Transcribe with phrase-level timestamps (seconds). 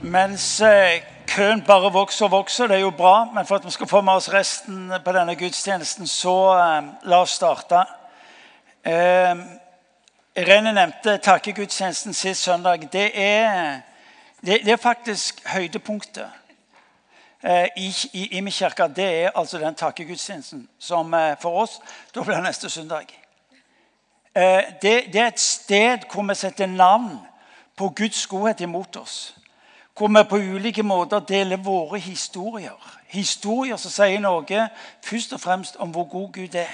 [0.00, 3.70] Mens eh, køen bare vokser og vokser, det er jo bra, men for at vi
[3.70, 7.80] skal få med oss resten på denne gudstjenesten, så eh, la oss starte.
[8.84, 9.32] Eh,
[10.36, 12.84] Irene nevnte takkegudstjenesten sist søndag.
[12.92, 13.80] Det er,
[14.44, 16.28] det, det er faktisk høydepunktet
[17.42, 17.88] eh, i,
[18.36, 18.90] i min kirke.
[18.96, 21.80] Det er altså den takkegudstjenesten som eh, for oss
[22.14, 23.08] da blir neste søndag.
[24.36, 27.14] Det, det er et sted hvor vi setter navn
[27.76, 29.32] på Guds godhet imot oss
[29.96, 32.96] hvor vi på ulike måter deler våre historier.
[33.08, 34.68] Historier som sier noe
[35.04, 36.72] først og fremst om hvor god Gud er.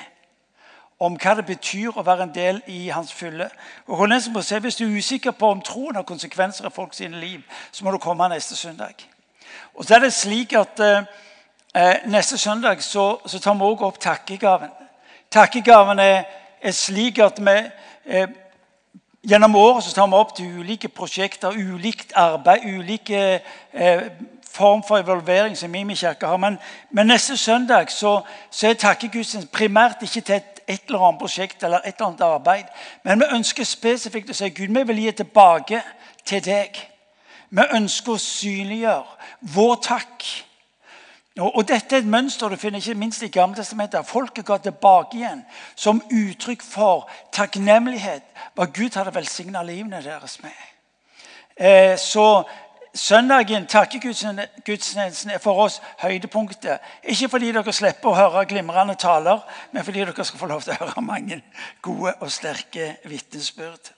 [0.99, 3.51] Om hva det betyr å være en del i hans fylle.
[3.87, 4.11] Og
[4.45, 7.41] se, Hvis du er usikker på om troen har konsekvenser i folks liv,
[7.73, 8.95] så må du komme neste søndag.
[9.75, 11.05] Og så er det slik at eh,
[11.75, 14.71] eh Neste søndag så, så tar vi også opp takkegaven.
[15.31, 16.25] Takkegaven er,
[16.63, 17.71] er slik at vi
[18.07, 18.29] eh,
[19.23, 23.21] Gjennom året så tar vi opp til ulike prosjekter, ulikt arbeid, ulike
[23.73, 24.01] eh,
[24.51, 26.37] form for evolvering som Mimi kirke har.
[26.37, 26.59] Men,
[26.91, 31.63] men, neste søndag så, så er takkegudstjenesten primært ikke til et, et, eller annet prosjekt
[31.63, 32.75] eller et eller annet arbeid.
[33.05, 35.85] Men vi ønsker spesifikt å si Gud, vi vil gi tilbake
[36.27, 36.83] til deg.
[37.51, 40.27] Vi ønsker å synliggjøre vår takk
[41.41, 44.07] og, Dette er et mønster du finner ikke minst i Gammeltestamentet.
[44.07, 45.41] Folket ga tilbake igjen
[45.75, 50.59] som uttrykk for takknemlighet hva Gud hadde velsigna livene deres med.
[51.57, 52.45] Eh, så
[52.95, 56.85] søndagen, takkegudstjenesten, er for oss høydepunktet.
[57.03, 59.41] Ikke fordi dere slipper å høre glimrende taler,
[59.73, 61.41] men fordi dere skal få lov til å høre mange
[61.83, 63.93] gode og sterke vitnesbyrd.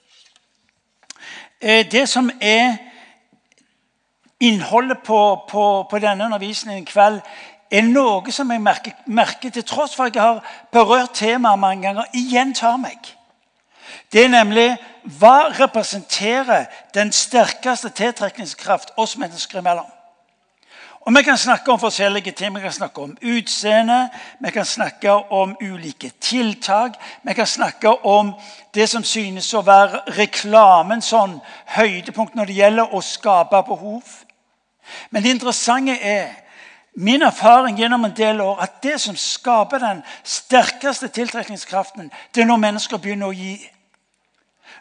[1.61, 2.77] Eh, det som er
[4.47, 7.21] innholdet på, på, på, denne undervisningen i kveld
[7.71, 11.87] er noe som jeg merker, merker, til tross for at jeg har berørt temaet mange
[11.87, 13.15] ganger, igjen tar meg.
[14.13, 14.69] Det er nemlig
[15.19, 19.89] hva representerer den sterkeste tiltrekningskraft oss mennesker imellom?
[21.05, 22.55] Og Vi kan snakke om forskjellige ting.
[22.55, 24.09] Vi kan snakke om utseende,
[24.39, 26.91] vi kan snakke om ulike tiltak.
[27.23, 28.33] Vi kan snakke om
[28.73, 31.37] det som synes å være reklamens sånn
[31.77, 34.24] høydepunkt når det gjelder å skape behov.
[35.09, 36.27] Men det interessante er
[36.95, 42.47] min erfaring gjennom en del år at det som skaper den sterkeste tiltrekningskraften, det er
[42.47, 43.57] når mennesker begynner å gi.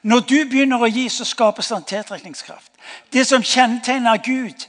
[0.02, 2.70] Når du begynner å gi, så skapes det en tiltrekningskraft.
[3.12, 4.66] Det som kjennetegner Gud,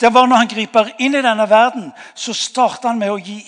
[0.00, 3.40] det var når han griper inn i denne verden, så starter han med å gi.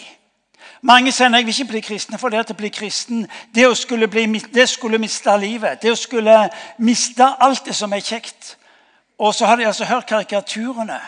[0.86, 4.08] Mange sier jeg vil ikke bli kristne, for det å bli kristen det, å skulle
[4.08, 5.82] bli, det skulle miste livet.
[5.82, 6.46] Det å skulle
[6.78, 8.54] miste alt det som er kjekt.
[9.18, 11.00] Og så har de altså hørt karikaturene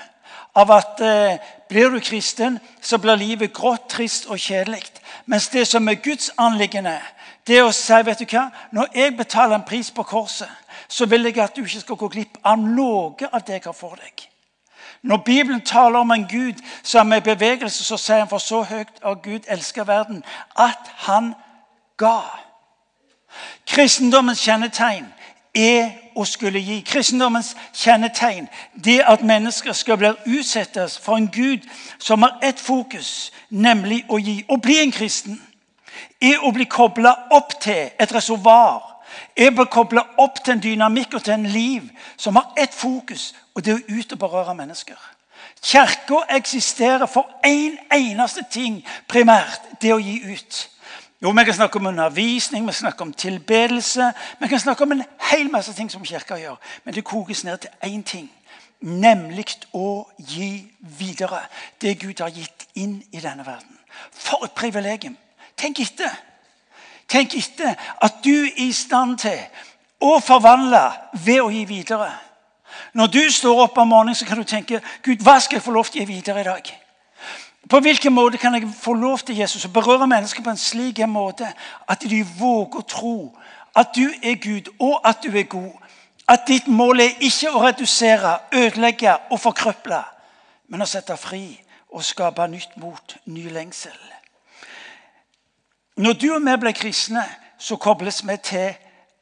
[0.59, 1.39] av at eh,
[1.69, 4.83] blir du kristen, så blir livet grått, trist og kjedelig.
[5.27, 6.99] Mens det som er Guds anliggende,
[7.47, 10.51] det å si vet du hva, når jeg betaler en pris på korset,
[10.89, 13.77] så vil jeg at du ikke skal gå glipp av noe av det jeg har
[13.77, 14.25] for deg.
[15.03, 18.65] Når Bibelen taler om en Gud som er i bevegelse, så sier han for så
[18.67, 20.25] høyt av Gud elsker verden
[20.59, 21.35] at han
[22.01, 22.19] ga.
[23.69, 25.07] Kristendommens kjennetegn
[25.55, 26.81] er å skulle gi.
[26.87, 28.49] Kristendommens kjennetegn
[28.85, 31.67] det at mennesker skal bli utsettes for en Gud
[31.99, 34.43] som har ett fokus, nemlig å gi.
[34.49, 35.41] Å bli en kristen
[36.21, 38.83] er å bli kobla opp til et reservoar.
[39.37, 42.75] Er å bli kobla opp til en dynamikk og til en liv som har ett
[42.75, 44.99] fokus, og det er å ut og berøre mennesker.
[45.63, 49.61] Kirka eksisterer for én en eneste ting primært.
[49.83, 50.69] Det å gi ut.
[51.23, 54.13] Jo, Vi kan snakke om undervisning, vi snakker om tilbedelse.
[54.41, 56.57] Vi kan snakke om en hel masse ting som kirka gjør.
[56.85, 58.31] Men det kokes ned til én ting.
[58.81, 61.41] Nemlig å gi videre
[61.81, 63.79] det Gud har gitt inn i denne verden.
[64.13, 65.17] For et privilegium!
[65.57, 66.15] Tenk etter.
[67.09, 69.41] Tenk etter at du er i stand til
[70.01, 70.85] å forvandle
[71.25, 72.13] ved å gi videre.
[72.95, 75.75] Når du står opp om morgenen, så kan du tenke Gud, hva skal jeg få
[75.75, 76.71] lov til å gi videre i dag?
[77.71, 81.01] På hvilken måte kan jeg få lov til Jesus å berøre mennesker på en slik
[81.07, 81.49] måte
[81.89, 83.17] at de våger å tro
[83.77, 85.73] at du er Gud, og at du er god?
[86.29, 90.01] At ditt mål er ikke å redusere, ødelegge og forkrøple,
[90.69, 91.61] men å sette fri
[91.93, 93.97] og skape nytt mot, ny lengsel.
[95.97, 97.25] Når du og vi ble kristne,
[97.59, 98.75] så kobles vi til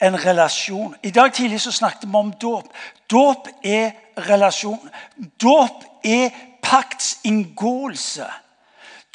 [0.03, 0.97] en relasjon.
[1.03, 2.67] I dag tidlig så snakket vi om dåp.
[3.11, 3.95] Dåp er
[4.29, 4.91] relasjon.
[5.41, 6.31] Dåp er
[6.67, 8.27] paktsinngåelse.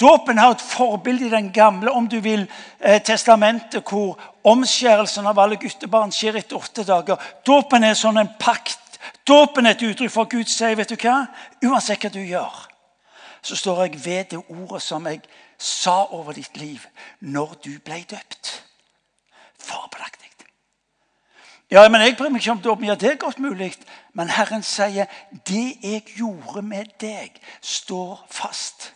[0.01, 2.47] Dåpen har et forbilde i den gamle om du vil,
[2.79, 7.17] eh, testamentet, hvor omskjærelsen av alle guttebarn skjer etter åtte dager.
[7.45, 8.79] Dåpen er sånn en pakt.
[9.27, 11.27] Dåpen er et uttrykk for at Gud sier vet du hva?
[11.63, 12.67] uansett hva du gjør,
[13.41, 15.21] så står jeg ved det ordet som jeg
[15.57, 16.87] sa over ditt liv
[17.21, 18.63] når du ble døpt.
[19.59, 20.20] Fabelaktig.
[21.71, 22.85] Ja, men jeg bryr meg ikke om dåpen.
[22.85, 23.73] Ja, det er godt mulig.
[24.13, 27.31] Men Herren sier, 'Det jeg gjorde med deg,
[27.61, 28.91] står fast'.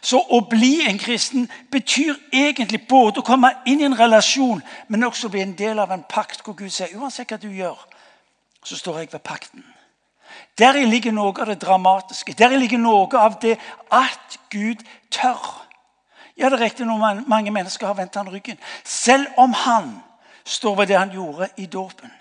[0.00, 5.04] Så å bli en kristen betyr egentlig både å komme inn i en relasjon, men
[5.04, 7.78] også bli en del av en pakt hvor Gud sier uansett hva du gjør,
[8.64, 9.64] så står jeg ved pakten.
[10.58, 12.34] Deri ligger noe av det dramatiske.
[12.38, 13.58] Deri ligger noe av det
[13.90, 15.66] at Gud tør.
[16.36, 18.58] Ja, det er riktig når mange mennesker har vendt han ryggen.
[18.84, 20.02] Selv om han
[20.44, 22.19] står ved det han gjorde i dåpen.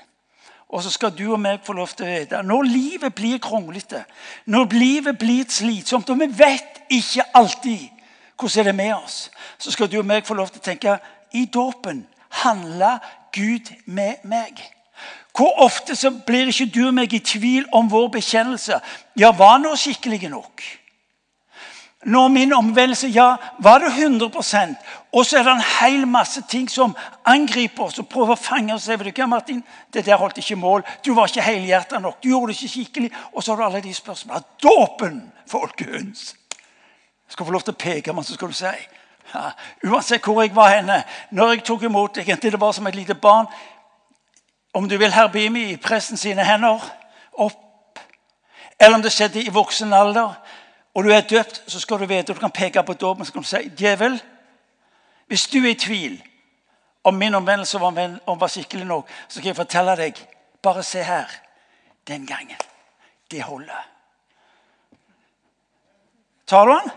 [0.70, 4.04] Og så skal du og meg få lov til å vite når livet blir kronglete,
[4.46, 7.88] når livet blir slitsomt, og vi vet ikke alltid
[8.40, 11.00] hvordan det er med oss, så skal du og meg få lov til å tenke
[11.36, 12.06] i dåpen
[12.44, 13.00] handla
[13.36, 14.62] Gud med meg.
[15.36, 18.80] Hvor ofte så blir ikke du og meg i tvil om vår bekjennelse?
[19.20, 20.64] Ja, var nå skikkelig nok?
[22.06, 24.32] Når min omvendelse ja, var det 100
[25.12, 26.94] Og så er det en hel masse ting som
[27.26, 28.86] angriper oss og prøver å fange oss.
[28.90, 29.64] Vet du hva, Martin?
[29.94, 30.84] Det der holdt ikke mål.
[31.06, 32.20] Du var ikke helhjertet nok.
[32.24, 33.10] Du gjorde det ikke skikkelig.
[33.34, 34.46] Og så har du alle de spørsmålene.
[34.62, 36.36] Dåpen, folkens!
[37.30, 38.76] Jeg skal få lov til å peke men så skal du si.
[39.30, 39.52] Ja,
[39.86, 43.14] uansett hvor jeg var henne, når jeg tok imot deg, det var som et lite
[43.14, 43.46] barn
[44.74, 46.82] Om du vil herbimi i presten sine hender
[47.34, 48.00] opp,
[48.80, 50.36] eller om det skjedde i voksen alder
[50.94, 53.46] og du er døpt, så skal du vite, du kan peke på dåpen så kan
[53.46, 54.20] du si Djevel,
[55.30, 56.18] hvis du er i tvil
[57.04, 60.26] om min omvendelse om var skikkelig nok, så skal jeg fortelle deg
[60.60, 61.30] Bare se her.
[62.08, 62.58] Den gangen.
[63.32, 63.86] Det holder.
[66.48, 66.92] Tar du den?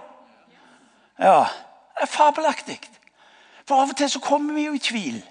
[1.19, 1.45] Ja.
[1.95, 2.81] Det er fabelaktig.
[3.69, 5.23] For av og til så kommer vi jo i tvil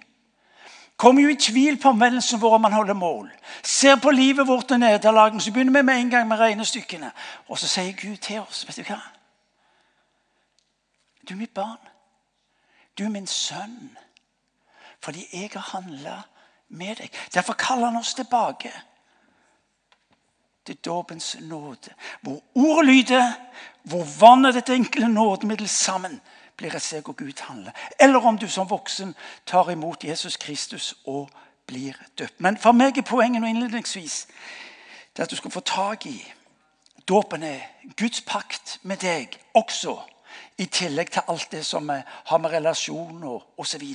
[1.02, 3.30] kommer jo i tvil på omvendelsen vår om man holder mål.
[3.64, 5.42] Ser på livet vårt og nederlagene.
[5.42, 7.10] Så begynner vi med en gang med regnestykkene.
[7.48, 9.00] Og så sier Gud til oss vet Du hva?
[11.26, 11.91] Du er mitt barn.
[13.02, 13.98] Du er min sønn.
[15.02, 16.22] Fordi jeg har handla
[16.70, 17.10] med deg.
[17.34, 18.72] Derfor kaller han oss tilbake
[20.66, 21.94] til dåpens nåde.
[22.22, 23.32] Hvor ordet lyder,
[23.84, 26.22] hvor vannet dette enkle nådemiddel sammen
[26.58, 27.72] blir et seg og Gud handler.
[28.00, 29.16] Eller om du som voksen
[29.50, 31.30] tar imot Jesus Kristus og
[31.66, 32.38] blir døpt.
[32.38, 34.28] Men for meg er poenget innledningsvis
[35.18, 36.34] det at du skal få tak i
[37.10, 37.66] Dåpen er
[37.98, 39.98] Guds pakt med deg også,
[40.58, 43.86] i tillegg til alt det som har med relasjoner osv.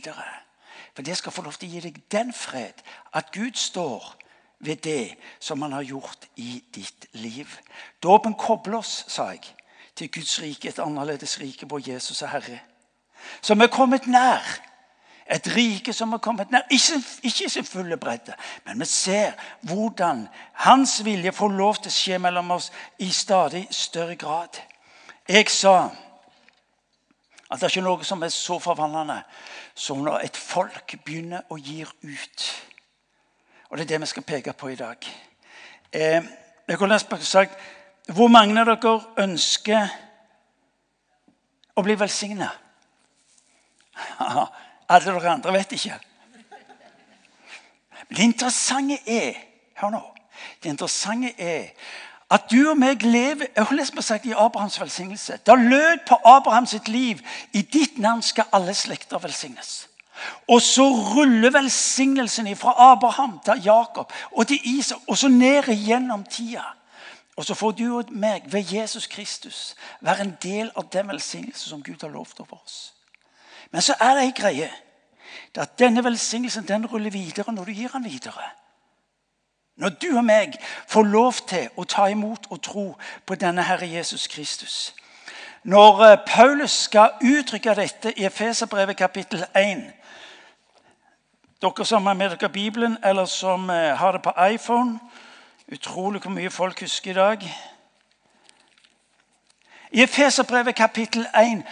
[0.95, 2.81] For det skal få lov til å gi deg den fred
[3.13, 4.15] at Gud står
[4.59, 7.51] ved det som han har gjort i ditt liv.
[8.03, 9.45] Dåpen kobler oss, sa jeg,
[9.97, 12.61] til Guds rike, et annerledes rike hvor Jesus er Herre.
[13.41, 14.45] Som er kommet nær.
[15.31, 16.65] Et rike som er kommet nær.
[16.71, 19.33] Ikke i sin fulle bredde, men vi ser
[19.67, 24.61] hvordan Hans vilje får lov til å skje mellom oss i stadig større grad.
[25.29, 25.91] Jeg sa
[27.51, 29.21] at det er ikke noe som er så forvandlende
[29.75, 32.47] som når et folk begynner å gi ut.
[33.71, 35.07] Og det er det vi skal peke på i dag.
[35.93, 36.23] Eh,
[36.67, 37.59] jeg har sagt
[38.07, 39.95] hvor mange av dere ønsker
[41.75, 42.51] å bli velsigna?
[44.89, 45.99] Alle dere andre vet ikke.
[48.09, 49.43] det interessante er
[49.77, 50.01] Hør nå.
[50.63, 51.75] Det interessante er
[52.31, 53.47] at du og meg lever
[54.03, 55.39] sagt i Abrahams velsignelse.
[55.47, 57.19] Det lød på Abrahams liv
[57.53, 59.89] i ditt navn skal alle slekter velsignes.
[60.49, 66.25] Og så ruller velsignelsen fra Abraham til Jakob og til Isak og så ned igjennom
[66.25, 66.65] tida.
[67.37, 71.69] Og så får du og meg ved Jesus Kristus være en del av den velsignelsen
[71.69, 72.95] som Gud har lovt over oss.
[73.71, 74.71] Men så er det ei greie.
[75.55, 78.51] Det at Denne velsignelsen den ruller videre når du gir den videre.
[79.77, 80.55] Når du og meg
[80.89, 82.87] får lov til å ta imot og tro
[83.27, 84.95] på denne Herre Jesus Kristus.
[85.63, 89.85] Når eh, Paulus skal uttrykke dette i Efeserbrevet kapittel 1
[91.63, 94.99] Dere som har med dere Bibelen, eller som eh, har det på iPhone
[95.73, 97.43] Utrolig hvor mye folk husker i dag.
[99.91, 101.65] I Efeserbrevet kapittel 1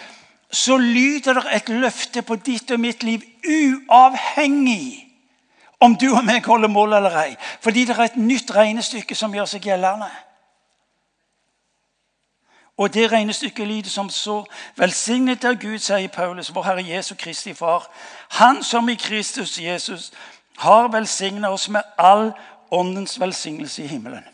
[0.50, 5.03] så lyder det et løfte på ditt og mitt liv uavhengig
[5.84, 7.36] om du og meg holder mål eller ei.
[7.60, 10.08] Fordi det er et nytt regnestykke som gjør seg gjeldende.
[12.76, 14.44] Og det regnestykket lyder som så.
[14.76, 17.86] Velsignet er Gud, sier Paulus, vår Herre Jesu Kristi Far.
[18.40, 20.12] Han som i Kristus Jesus
[20.58, 22.32] har velsignet oss med all
[22.70, 24.24] åndens velsignelse i himmelen.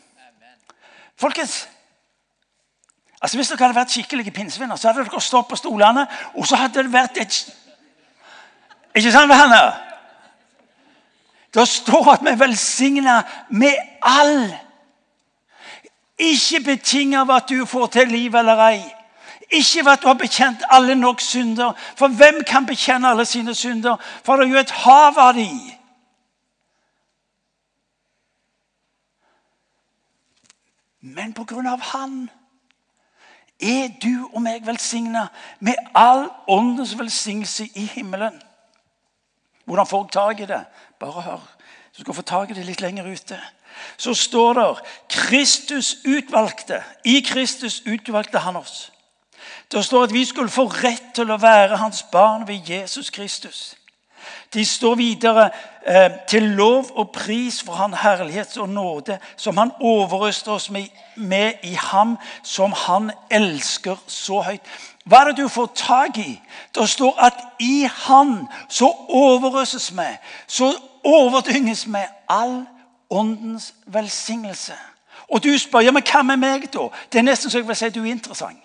[1.19, 1.69] Folkens,
[3.21, 6.55] altså Hvis dere hadde vært skikkelige pinsevenner, så hadde dere stått på stolene, og så
[6.55, 7.41] hadde det vært et
[8.95, 9.90] Ikke sant, venner?
[11.53, 14.55] Det står at vi er velsigna med all.
[16.17, 18.81] Ikke betinget av at du får til liv eller ei.
[19.51, 21.73] Ikke ved at du har bekjent alle nok synder.
[21.97, 23.97] For hvem kan bekjenne alle sine synder?
[24.23, 25.49] For det er jo et hav av de.
[31.01, 32.29] Men på grunn av Han
[33.61, 35.27] er du og meg velsigna
[35.59, 38.41] med all åndens velsignelse i himmelen.
[39.65, 40.61] Hvordan får jeg tak i det?
[41.01, 41.41] Bare hør.
[41.97, 43.39] Du skal få tak i det litt lenger ute.
[43.97, 44.65] Så står det
[45.09, 46.83] Kristus utvalgte.
[47.05, 48.91] I Kristus utvalgte han oss.
[49.71, 53.75] Det står at vi skulle få rett til å være hans barn ved Jesus Kristus.
[54.53, 55.49] De står videre
[55.87, 60.87] eh, til lov og pris for han herlighets og nåde, som han overøster oss med,
[61.15, 64.61] med, i ham, som han elsker så høyt.
[65.05, 66.35] Hva er det du får tak i?
[66.75, 70.09] Det står at i han så overøses vi,
[70.47, 72.65] så overdynges med all
[73.09, 74.73] åndens velsignelse.
[75.29, 76.89] Og du spør ja, men hva med meg, da?
[77.11, 78.59] Det er nesten så jeg vil si du er interessant.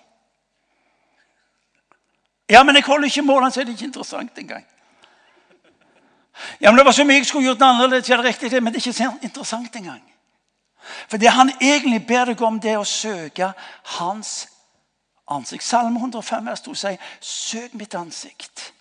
[2.49, 4.65] Ja, men jeg holder ikke målene, så er det ikke interessant engang.
[6.61, 8.85] Ja, men Det var så mye jeg skulle gjort annerledes, ja, det riktig men det
[8.85, 10.03] er ikke interessant engang.
[11.09, 13.51] For det han egentlig ber deg om, det er å søke
[13.83, 14.47] hans
[15.27, 15.63] ansikt.
[15.63, 18.76] Salme 105 vers 2 sier 'Søk mitt ansikt'.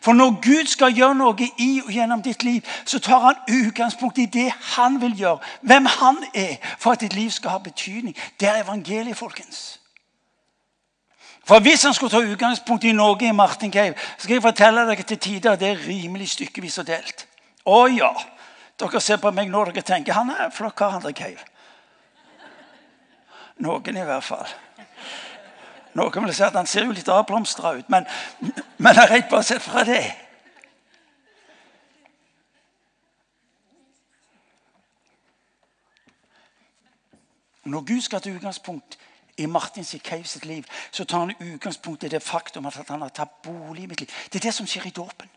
[0.00, 4.18] For når Gud skal gjøre noe i og gjennom ditt liv, så tar han utgangspunkt
[4.18, 5.38] i det han vil gjøre.
[5.60, 8.16] Hvem han er, for at ditt liv skal ha betydning.
[8.40, 9.80] Det er evangeliet, folkens.
[11.44, 15.02] For Hvis han skulle ta utgangspunkt i noe i Martin Cave, skal jeg fortelle dere
[15.02, 17.26] til tider det er rimelig stykkevis og delt.
[17.66, 18.12] Å ja!
[18.78, 21.42] Dere ser på meg nå dere tenker han er flott kar, han der Cave.
[23.62, 24.48] Noen i hvert fall.
[25.94, 28.06] Noen vil si at han ser jo litt avblomstra ut, men,
[28.78, 30.04] men er rett bare sett fra det.
[37.64, 38.98] Når Gud skal ta utgangspunkt
[39.36, 43.12] i Martin Sikhaug sitt liv, så tar han utgangspunkt i det faktum at han har
[43.14, 44.10] tatt bolig i mitt liv.
[44.32, 45.30] Det er det som skjer i dåpen.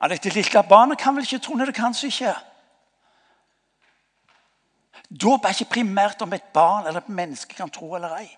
[0.00, 2.34] Ja, dette lille barnet kan vel ikke tro det det kanskje ikke.
[5.08, 8.28] Dåp er ikke primært om et barn eller et menneske kan tro eller ei.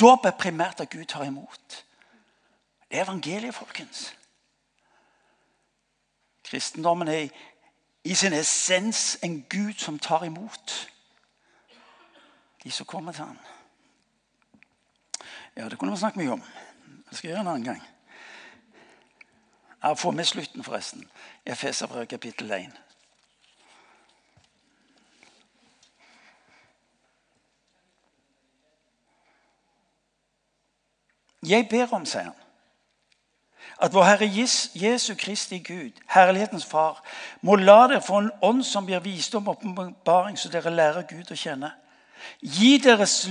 [0.00, 1.84] Dåp er primært at Gud tar imot.
[2.90, 4.14] Det er evangeliet, folkens.
[6.44, 7.28] Kristendommen er
[8.04, 10.88] i sin essens en Gud som tar imot
[12.64, 13.38] de som kommer til ham.
[15.56, 16.42] Ja, det kunne vi snakket mye om.
[17.08, 17.82] Det skal jeg gjøre en annen gang.
[19.82, 21.10] Jeg får med slutten, forresten.
[21.46, 22.80] Efeserbrevet kapittel 1.
[31.48, 32.38] Jeg ber om, sier han,
[33.82, 34.28] at vår Herre
[34.74, 37.02] Jesu Kristi Gud, herlighetens Far,
[37.40, 41.32] må la dere få en ånd som gir visdom og åpenbaring, så dere lærer Gud
[41.34, 41.72] å kjenne.
[42.42, 42.78] Gi,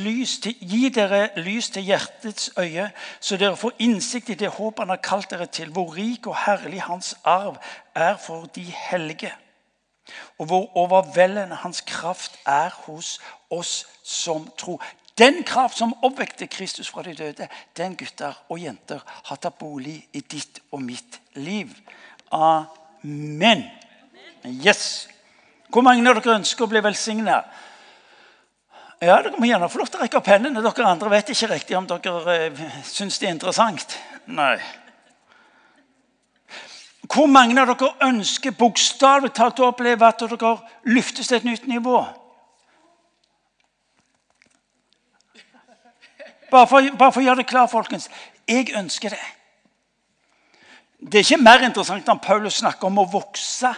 [0.03, 2.89] lys til, gi dere lys til hjertets øye,
[3.19, 6.35] så dere får innsikt i det håp han har kalt dere til, hvor rik og
[6.45, 7.55] herlig hans arv
[7.95, 9.31] er for de hellige,
[10.37, 14.79] og hvor overveldende hans kraft er hos oss som tro.
[15.21, 17.45] Den kraft som oppvekte Kristus fra de døde,
[17.77, 21.69] den gutter og jenter har tatt bolig i ditt og mitt liv.
[22.33, 23.67] Amen.
[24.45, 25.07] Yes.
[25.69, 27.43] Hvor mange av dere ønsker å bli velsigna?
[29.01, 30.61] Ja, Dere må gjerne få lov til å rekke opp hendene.
[30.61, 33.95] Dere andre vet ikke riktig om dere eh, syns det er interessant.
[34.29, 34.55] Nei.
[37.09, 40.55] Hvor mange av dere ønsker bokstavelig talt å oppleve at dere
[40.89, 42.01] løftes til et nytt nivå?
[46.51, 48.09] Bare for, bare for å gjøre det klart, folkens.
[48.49, 49.21] Jeg ønsker det.
[51.01, 53.71] Det er ikke mer interessant enn Paulus snakker om å vokse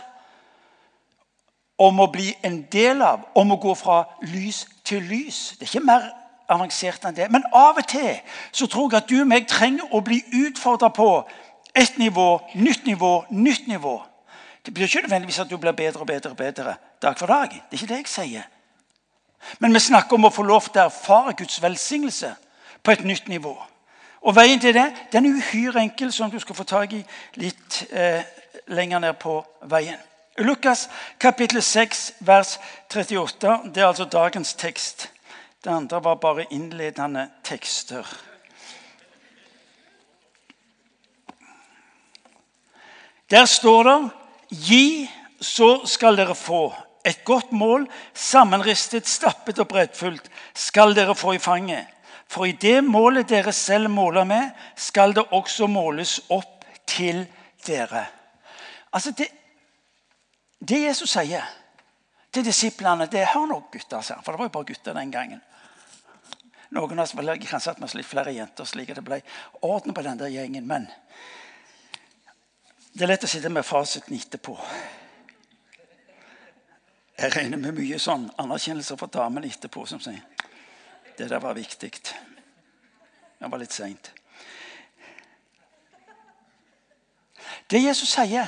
[1.84, 5.54] om å bli en del av, om å gå fra lys til lys.
[5.58, 6.10] Det er ikke mer
[6.52, 7.30] avansert enn det.
[7.32, 8.18] Men av og til
[8.52, 11.10] så tror jeg at du og meg trenger å bli utfordra på
[11.74, 13.98] ett nivå, nytt nivå, nytt nivå.
[14.64, 17.50] Det betyr ikke nødvendigvis at du blir bedre og bedre og bedre dag for dag.
[17.50, 18.50] Det er ikke det jeg sier.
[19.60, 22.36] Men vi snakker om å få lov til å erfare Guds velsignelse
[22.84, 23.58] på et nytt nivå.
[24.22, 27.04] Og Veien til det den er uhyre enkel, som du skal få tak i
[27.36, 28.24] litt eh,
[28.68, 30.00] lenger ned på veien.
[30.38, 32.60] Lukas kapittel 6, vers
[32.90, 33.60] 38.
[33.76, 35.10] Det er altså dagens tekst.
[35.64, 38.08] Det andre var bare innledende tekster.
[43.30, 44.10] Der står det
[44.50, 45.10] Gi,
[45.42, 46.74] så skal dere få.
[47.06, 51.88] Et godt mål, sammenristet, stappet og breddfullt, skal dere få i fanget.
[52.34, 57.24] For i det målet dere selv måler med, skal det også måles opp til
[57.68, 58.08] dere.
[58.94, 59.30] Altså, det
[60.64, 61.44] det Jesus sier
[62.34, 64.02] til disiplene det Hør nå, gutter.
[64.02, 65.42] For det var jo bare gutter den gangen.
[66.74, 69.20] Noen av oss kanskje hatt med litt flere jenter, slik at det ble
[69.62, 70.66] orden på den der gjengen.
[70.68, 70.88] Men
[72.94, 74.56] det er lett å sitte med fasiten etterpå.
[77.20, 80.24] Jeg regner med mye sånn anerkjennelse fra damene etterpå som sier
[81.18, 81.92] det der var viktig.
[83.40, 84.12] Det var litt seint.
[87.68, 88.48] Det Jesus sier,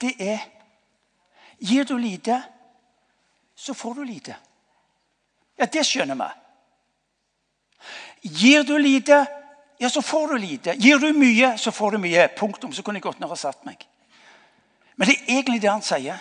[0.00, 0.48] det er
[1.62, 2.42] Gir du lite,
[3.54, 4.34] så får du lite.
[5.54, 6.26] Ja, det skjønner vi.
[8.22, 9.20] Gir du lite,
[9.78, 10.74] ja, så får du lite.
[10.74, 12.28] Gir du mye, så får du mye.
[12.34, 12.72] Punktum.
[12.72, 13.86] Så kunne jeg godt nok ha satt meg.
[14.96, 16.18] Men det er egentlig det han sier.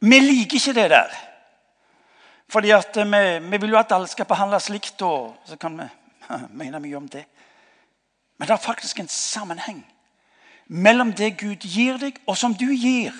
[0.00, 1.18] Vi liker ikke det der.
[2.50, 5.86] Fordi at vi, vi vil jo at alle skal behandles likt, og så kan vi
[6.62, 7.24] mene mye om det.
[8.38, 9.84] Men det er faktisk en sammenheng
[10.66, 13.14] mellom det Gud gir deg, og som du gir,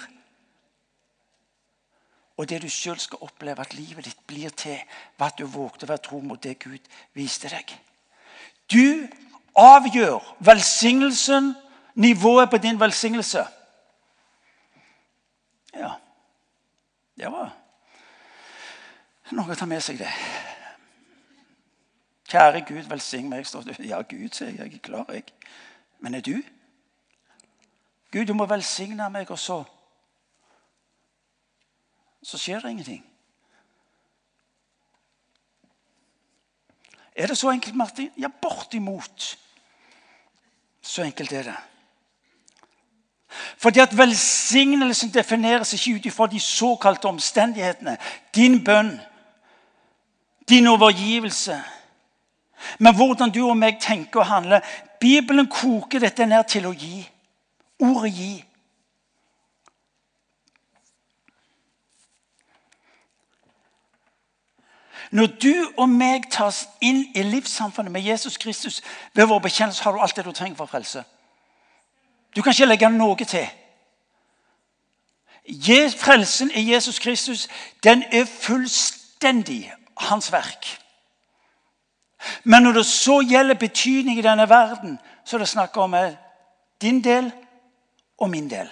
[2.38, 4.78] og det du sjøl skal oppleve at livet ditt blir til
[5.18, 7.74] ved at du vågte å være tro mot det Gud viste deg.
[8.72, 9.06] Du
[9.58, 11.52] avgjør velsignelsen,
[11.94, 13.44] nivået på din velsignelse.
[15.74, 15.92] Ja,
[17.18, 17.59] det var
[19.36, 20.10] noe å ta med seg, det.
[22.30, 23.46] Kjære Gud, velsign meg.
[23.82, 24.58] Ja, Gud, sier jeg.
[24.58, 25.24] Jeg er klar, jeg.
[26.00, 26.36] Men er du?
[28.10, 29.64] Gud, du må velsigne meg, og så
[32.22, 33.04] Så skjer det ingenting.
[37.16, 38.10] Er det så enkelt, Martin?
[38.18, 39.38] Ja, bortimot.
[40.82, 41.56] Så enkelt er det.
[43.56, 47.96] Fordi at Velsignelsen defineres ikke ut ifra de såkalte omstendighetene.
[48.34, 49.00] Din bønn,
[50.50, 51.62] din overgivelse.
[52.78, 54.60] Men hvordan du og meg tenker og handler.
[55.00, 57.08] Bibelen koker dette ned til å gi.
[57.80, 58.44] Ordet 'gi'.
[65.10, 68.82] Når du og meg tas inn i livssamfunnet med Jesus Kristus
[69.14, 71.04] ved vår bekjennelse, har du alt det du trenger for frelse.
[72.36, 73.48] Du kan ikke legge noe til.
[75.98, 77.48] Frelsen i Jesus Kristus
[77.82, 79.72] den er fullstendig
[80.08, 80.68] hans verk.
[82.44, 85.96] Men når det så gjelder betydning i denne verden, så er det snakk om
[86.80, 87.30] din del
[88.18, 88.68] og min del.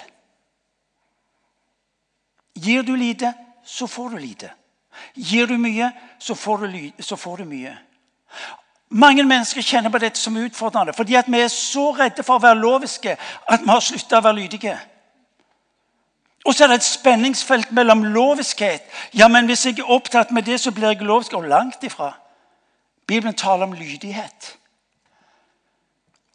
[2.59, 3.33] Gir du lite,
[3.65, 4.51] så får du lite.
[5.15, 7.77] Gir du mye, så får du, så får du mye.
[8.89, 12.61] Mange mennesker kjenner på dette som utfordrende fordi vi er så redde for å være
[12.61, 13.17] loviske
[13.49, 14.79] at vi har slutta å være lydige.
[16.49, 18.83] Og så er det et spenningsfelt mellom loviskhet
[19.15, 21.33] Ja, men hvis jeg er opptatt med det, så blir jeg lovisk.
[21.33, 22.13] Og langt ifra.
[23.07, 24.57] Bibelen taler om lydighet.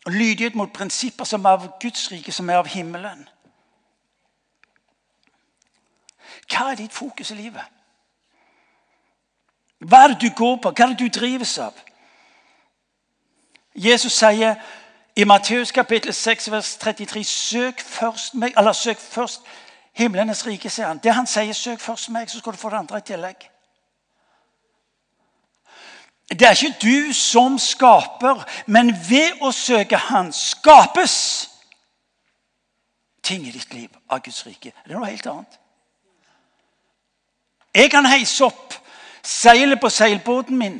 [0.08, 3.26] Lydighet mot prinsipper som er av Guds rike, som er av himmelen.
[6.45, 7.65] Hva er ditt fokus i livet?
[9.80, 10.69] Hva er det du går på?
[10.69, 11.73] Hva er det du drives av?
[13.76, 14.62] Jesus sier
[15.15, 19.41] i Matteus kapittel 6, vers 33.: Søk først meg, eller søk først
[19.93, 20.99] himlenes rike, sier han.
[21.03, 23.49] Det han sier, søk først meg, så skal du få det andre i tillegg.
[26.29, 31.49] Det er ikke du som skaper, men ved å søke Han skapes
[33.23, 34.71] ting i ditt liv av Guds rike.
[34.71, 35.60] Det er noe helt annet.
[37.73, 38.73] Jeg kan heise opp
[39.23, 40.79] seilet på seilbåten min.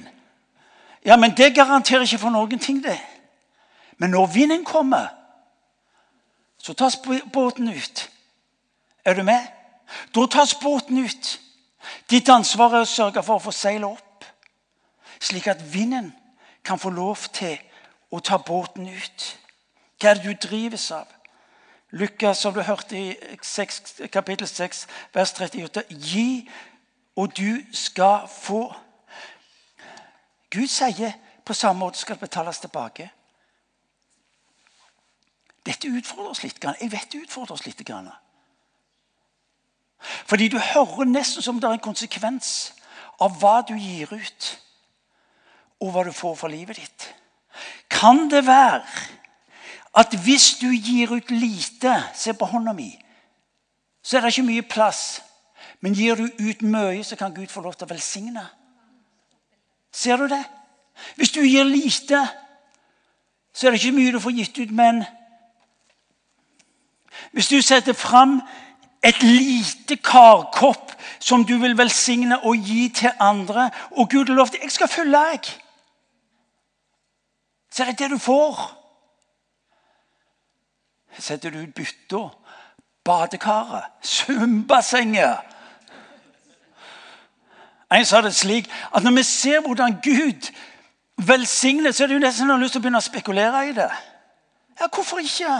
[1.06, 2.99] Ja, men Det garanterer ikke for noen ting, det.
[3.97, 5.08] Men når vinden kommer,
[6.58, 6.97] så tas
[7.34, 8.10] båten ut.
[9.06, 9.48] Er du med?
[10.16, 11.39] Da tas båten ut.
[12.10, 14.13] Ditt ansvar er å sørge for å få seilet opp
[15.24, 16.13] slik at vinden
[16.63, 17.58] kan få lov til
[18.12, 19.28] å ta båten ut.
[20.00, 21.08] Hva er det du drives av?
[21.94, 25.84] Lukas, som du hørte i 6, kapittel 6, vers 38.
[25.89, 26.50] Gi,
[27.16, 28.66] og du skal få.
[30.50, 31.13] Gud sier
[31.46, 33.12] på samme måte skal det betales tilbake.
[35.63, 36.60] Dette utfordrer oss litt.
[36.63, 37.86] Jeg vet det utfordrer oss litt.
[40.04, 42.74] Fordi du hører nesten som det er en konsekvens
[43.22, 44.50] av hva du gir ut
[45.84, 47.10] og hva du får for livet ditt.
[47.92, 48.84] Kan det være
[49.94, 52.89] at hvis du gir ut lite Se på hånda mi.
[54.04, 55.22] Så er det ikke mye plass.
[55.82, 58.44] Men gir du ut mye, så kan Gud få lov til å velsigne.
[59.92, 60.44] Ser du det?
[61.16, 62.22] Hvis du gir lite,
[63.54, 65.04] så er det ikke mye du får gitt ut, men
[67.32, 68.42] Hvis du setter fram
[69.04, 74.58] et lite karkopp som du vil velsigne og gi til andre, og Gud har lovt
[74.62, 75.54] jeg skal følge deg
[77.74, 78.80] så er det det du får.
[81.20, 82.30] Setter du ut bytta,
[83.06, 85.38] badekaret, svømmebassenget
[87.94, 90.50] En sa det slik at når vi ser hvordan Gud
[91.18, 93.89] velsigner, så er det jo nesten har lyst til å begynne å spekulere i det.
[94.80, 95.60] Ja, hvorfor ikke?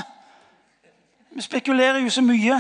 [1.36, 2.58] Vi spekulerer jo så mye.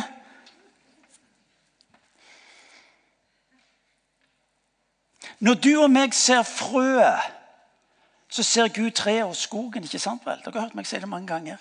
[5.44, 7.20] Når du og meg ser frøet,
[8.32, 9.84] så ser Gud treet og skogen.
[9.84, 10.40] ikke sant vel?
[10.46, 11.60] Dere har hørt meg si det mange ganger.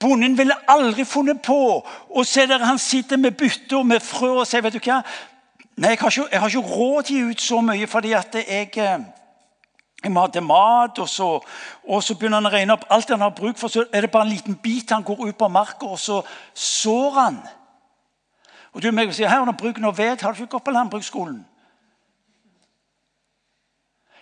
[0.00, 4.46] Bonden ville aldri funnet på å se der han sitter med bytter med frø og
[4.48, 5.02] sier vet du hva?
[5.76, 8.14] Nei, jeg har, ikke, jeg har ikke råd til å gi ut så mye fordi
[8.16, 9.04] at jeg, eh,
[10.04, 10.98] jeg må ha til mat.
[11.02, 11.28] Og så,
[11.84, 13.68] og så begynner han å regne opp alt han har bruk for.
[13.68, 16.22] Så er det bare en liten bit han går ut på marka, og så
[16.54, 17.42] sår han.
[18.72, 20.20] Og du meg sier, her har du bruk noe ved.
[20.22, 21.40] Har du ikke gått på landbruksskolen?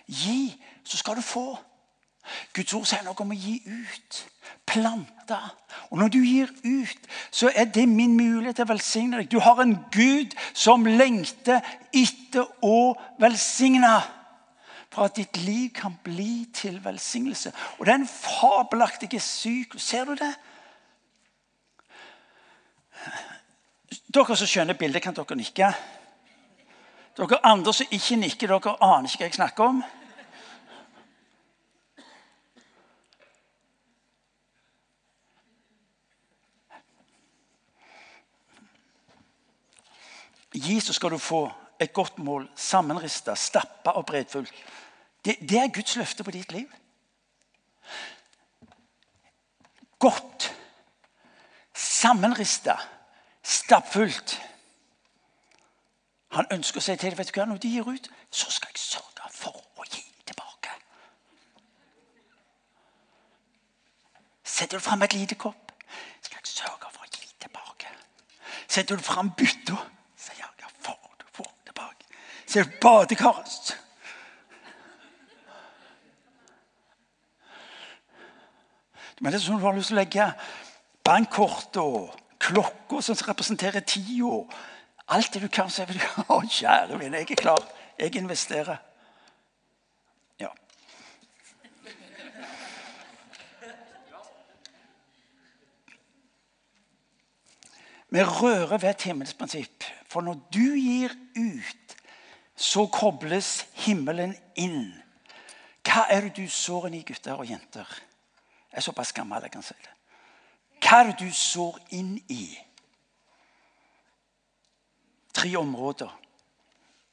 [0.08, 1.58] Gi, så skal du få.
[2.56, 4.20] Guds ord sier noe om å gi ut.
[4.68, 5.38] Plante.
[5.90, 9.30] Og når du gir ut, så er det min mulighet til å velsigne deg.
[9.32, 11.64] Du har en Gud som lengter
[11.96, 13.96] etter å velsigne.
[14.88, 17.52] For at ditt liv kan bli til velsignelse.
[17.78, 20.32] Og den fabelaktige syk Ser du det?
[24.08, 25.68] Dere som skjønner bildet, kan dere nikke.
[27.18, 29.82] Dere andre som ikke nikker, dere aner ikke hva jeg snakker om.
[40.88, 41.42] Så skal du få
[41.80, 44.52] et godt mål, sammenrista, stappa og bredfullt.
[45.24, 46.70] Det, det, er Guds løfte på ditt liv.
[49.98, 50.48] Godt,
[51.74, 52.78] sammenrista,
[53.48, 54.36] stappfullt.
[56.36, 58.74] Han ønsker å si til deg vet du hva, når de gir ut, så skal
[58.74, 60.74] jeg sørge for å gi tilbake.
[64.44, 65.72] Setter du fram et lite kopp,
[66.20, 67.94] skal jeg sørge for å gi tilbake.
[68.66, 69.78] Setter du fram bytta
[72.48, 73.74] Ser du badekaret?
[79.20, 80.28] Men det er sånn du har lyst til å legge
[81.04, 82.17] bankkort og
[82.48, 84.42] klokka som representerer tida.
[85.08, 86.00] Alt det du kan, så er du
[86.34, 87.64] Å, kjære min, jeg er klar.
[87.98, 88.78] Jeg investerer.
[90.38, 90.52] Ja.
[98.08, 99.84] Vi rører ved et himmelsprinsipp.
[100.08, 101.96] For når du gir ut
[102.58, 104.90] så kobles himmelen inn.
[105.86, 107.86] Hva er det du sår inn i, gutter og jenter?
[108.68, 109.97] Jeg er såpass gammel jeg kan si det.
[110.88, 112.44] Hva er det du sår inn i?
[115.36, 116.14] Tre områder.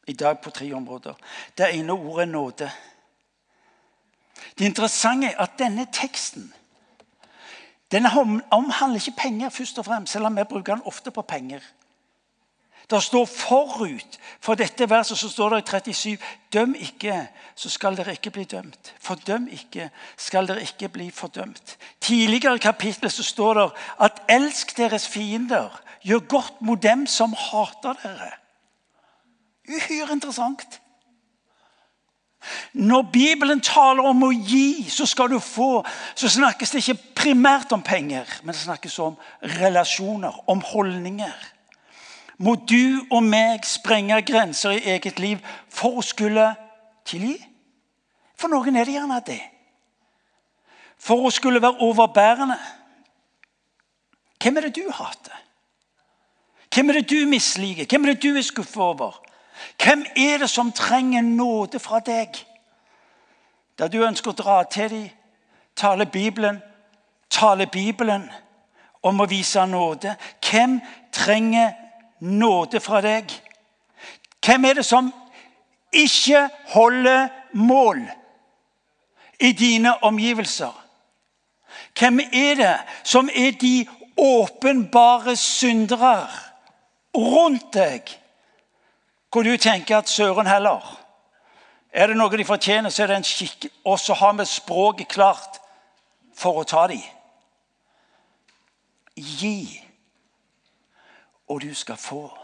[0.07, 1.15] I dag på tre områder.
[1.57, 2.69] Det ene ordet er nåde.
[4.57, 6.53] Det interessante er at denne teksten
[7.91, 8.05] den
[8.51, 11.61] omhandler ikke penger, først og fremst, selv om vi bruker den ofte på penger.
[12.89, 16.17] Det står forut for dette verset så står det i 37.:
[16.53, 18.93] Døm ikke, så skal dere ikke bli dømt.
[19.01, 21.77] Fordøm ikke, skal dere ikke bli fordømt.
[22.01, 23.69] Tidligere i kapittelet så står det
[24.01, 25.81] at elsk deres fiender.
[26.01, 28.31] Gjør godt mot dem som hater dere.
[29.69, 30.81] Uhyre interessant.
[32.73, 35.81] Når Bibelen taler om å gi, så skal du få,
[36.15, 41.54] så snakkes det ikke primært om penger, men det snakkes om relasjoner, om holdninger
[42.37, 46.49] må du og meg sprenge grenser i eget liv for å skulle
[47.07, 47.37] tilgi.
[48.35, 49.41] For noen er det gjerne det.
[50.99, 52.57] For å skulle være overbærende.
[54.41, 55.41] Hvem er det du hater?
[56.73, 57.87] Hvem er det du misliker?
[57.87, 59.21] Hvem er det du er skuffet over?
[59.79, 62.35] Hvem er det som trenger nåde fra deg?
[63.79, 65.07] Der du ønsker å dra til dem,
[65.75, 66.59] tale Bibelen,
[67.29, 68.27] tale Bibelen
[69.03, 70.15] om å vise nåde.
[70.43, 70.79] Hvem
[71.11, 71.73] trenger
[72.25, 73.29] nåde fra deg.
[74.45, 75.13] Hvem er det som
[75.93, 78.01] ikke holder mål
[79.39, 80.73] i dine omgivelser?
[81.99, 86.27] Hvem er det som er de åpenbare syndere
[87.15, 88.01] rundt deg,
[89.31, 91.01] hvor du tenker at søren heller
[91.95, 93.69] Er det noe de fortjener, så er det en skikk.
[93.85, 95.61] Og så har vi språket klart
[96.35, 96.99] for å ta dem.
[99.15, 99.84] Gi
[101.47, 102.37] og du skal få.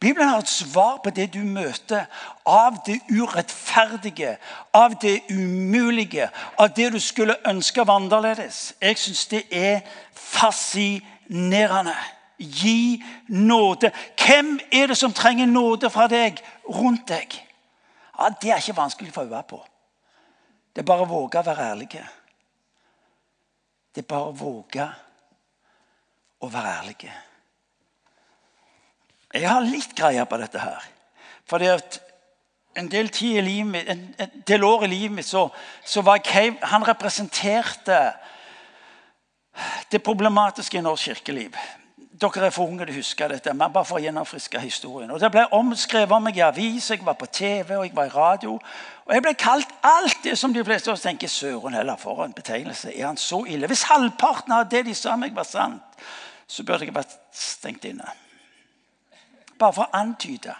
[0.00, 2.04] Bibelen har et svar på det du møter
[2.46, 4.36] av det urettferdige,
[4.72, 8.74] av det umulige, av det du skulle ønske var annerledes.
[8.80, 9.80] Jeg syns det er
[10.14, 11.96] fascinerende.
[12.38, 13.90] Gi nåde.
[14.26, 17.34] Hvem er det som trenger nåde fra deg rundt deg?
[18.18, 19.64] Ja, Det er ikke vanskelig å få på.
[20.74, 22.04] Det er bare å våge å være ærlige.
[23.94, 24.86] Det er bare å våge
[26.40, 27.27] å være ærlige.
[29.34, 30.84] Jeg har litt greie på dette her.
[31.74, 32.00] At
[32.78, 35.48] en del, tid i livet en, en del år i livet mitt så,
[35.84, 37.98] så var Cave Han representerte
[39.90, 41.56] det problematiske i norsk kirkeliv.
[42.18, 45.10] dere er for unge til å huske dette, men bare for å gjennomfriske historien.
[45.10, 48.06] Og Det ble omskrevet om meg i avis, jeg var på TV og jeg var
[48.06, 48.54] i radio.
[49.06, 52.24] Og jeg ble kalt alt det som de fleste av oss tenker søren heller for
[52.24, 52.94] en betegnelse.
[52.94, 53.66] Er han så ille?
[53.66, 55.82] Hvis halvparten av det de sa meg, var sant,
[56.46, 58.10] så burde jeg vært stengt inne.
[59.58, 60.54] Bare for å antyde.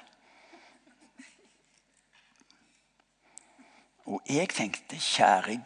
[4.08, 5.58] Og jeg tenkte, kjære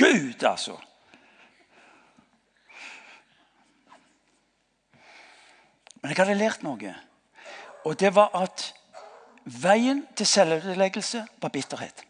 [0.00, 0.78] Gud, altså.
[6.02, 6.94] Men jeg hadde lært noe.
[7.84, 8.64] Og det var at
[9.44, 12.02] veien til selvødeleggelse var bitterhet.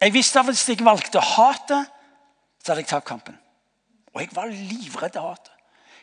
[0.00, 1.90] Jeg visste at hvis jeg valgte hatet,
[2.62, 3.38] så hadde jeg tapt kampen.
[4.14, 5.52] Og jeg var livredd hatet.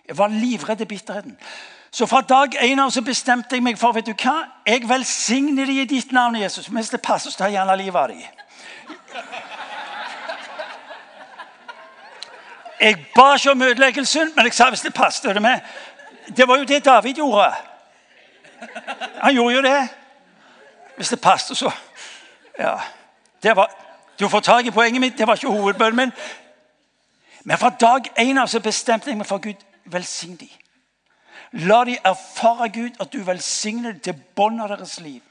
[0.08, 1.38] Jeg var livredd bitterheten.
[1.96, 4.34] Så fra dag én av så bestemte jeg meg for vet du hva?
[4.68, 6.66] Jeg velsigner dem i ditt navn, Jesus.
[6.68, 8.20] Hvis det passer, så tar jeg gjerne livet av dem.
[12.82, 15.30] Jeg ba ikke om ødeleggelsen, men jeg sa hvis det passet.
[15.36, 15.60] Det med.
[16.38, 17.48] Det var jo det David gjorde.
[19.22, 19.88] Han gjorde jo det.
[20.96, 21.72] Hvis det passet, så
[22.60, 22.76] Ja.
[23.44, 23.72] Var,
[24.20, 25.18] du får tak i poenget mitt.
[25.18, 26.12] Det var ikke hovedbønnen min.
[27.44, 29.64] Men fra dag én av så bestemte jeg meg for Gud.
[29.86, 30.65] Velsign dem.
[31.56, 35.22] La de erfare Gud, at du velsigner dem til bånn av deres liv.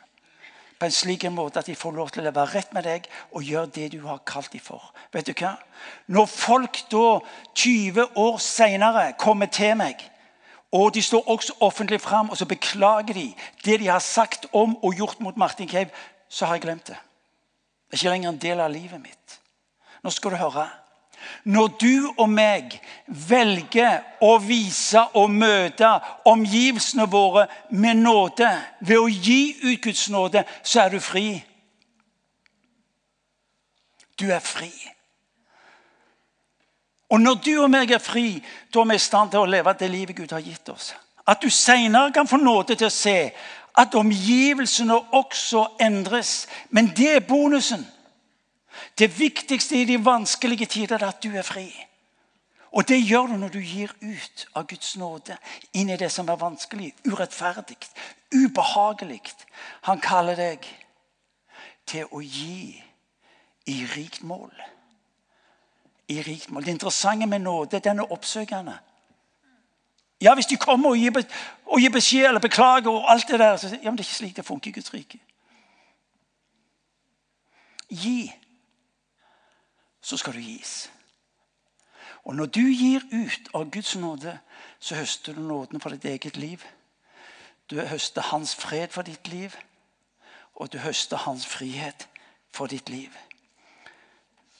[0.80, 3.04] På en slik måte at de får lov til å leve rett med deg
[3.36, 4.88] og gjøre det du har kalt dem for.
[5.12, 5.54] Vet du hva?
[6.08, 7.20] Når folk da
[7.52, 10.00] 20 år seinere kommer til meg
[10.74, 13.28] og de står også offentlig fram og så beklager de
[13.64, 15.92] det de har sagt om og gjort mot Martin Cave.
[16.28, 16.96] Så har jeg glemt det.
[17.86, 19.38] Det er ikke lenger en del av livet mitt.
[20.02, 20.66] Nå skal du høre.
[21.44, 25.90] Når du og meg velger å vise og møte
[26.24, 31.28] omgivelsene våre med nåde, ved å gi ut Guds nåde, så er du fri.
[34.20, 34.72] Du er fri.
[37.10, 38.42] Og når du og meg er fri,
[38.74, 40.94] da er vi i stand til å leve det livet Gud har gitt oss.
[41.26, 43.18] At du senere kan få nåde til å se
[43.78, 46.46] at omgivelsene også endres.
[46.70, 47.84] Men det er bonusen.
[48.98, 51.68] Det viktigste i de vanskelige tider er at du er fri.
[52.74, 55.36] Og det gjør du når du gir ut av Guds nåde
[55.72, 57.78] inn i det som er vanskelig, urettferdig,
[58.34, 59.22] ubehagelig.
[59.86, 60.66] Han kaller deg
[61.86, 62.82] til å gi
[63.70, 64.50] i rikt mål
[66.08, 66.64] i rikt mål.
[66.64, 68.78] Det interessante med nåde den er oppsøkende.
[70.20, 71.24] Ja, Hvis de kommer og gir,
[71.66, 74.14] og gir beskjed eller beklager og alt det der, så ja, men det er ikke
[74.14, 75.18] slik det funker i Guds rike.
[77.88, 78.32] Gi,
[80.04, 80.92] så skal du gis.
[82.24, 84.38] Og når du gir ut av Guds nåde,
[84.78, 86.64] så høster du nåden for ditt eget liv.
[87.70, 89.56] Du høster Hans fred for ditt liv,
[90.54, 92.08] og du høster Hans frihet
[92.52, 93.10] for ditt liv.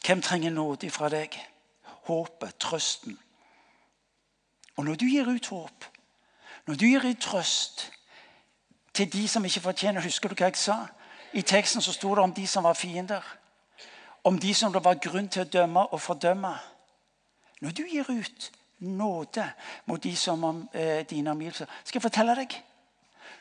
[0.07, 1.37] Hvem trenger nåde fra deg?
[1.83, 3.19] Håpet, trøsten.
[4.77, 5.85] Og når du gir ut håp,
[6.67, 7.91] når du gir ut trøst
[8.95, 10.87] til de som ikke fortjener Husker du hva jeg sa?
[11.33, 13.23] I teksten så sto det om de som var fiender.
[14.25, 16.53] Om de som det var grunn til å dømme og fordømme.
[17.61, 18.51] Når du gir ut
[18.85, 19.45] nåde
[19.85, 22.57] mot de som om eh, dine omgivelser Skal jeg fortelle deg?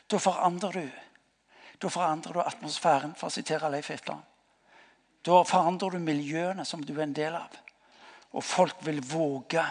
[0.08, 0.90] Da forandrer du
[1.82, 4.22] Da forandrer du atmosfæren, for å sitere Leif Etland.
[5.24, 7.56] Da forandrer du miljøene som du er en del av.
[8.32, 9.64] Og folk vil våge,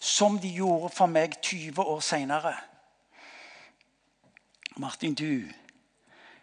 [0.00, 2.54] som de gjorde for meg 20 år seinere.
[4.80, 5.44] Martin, du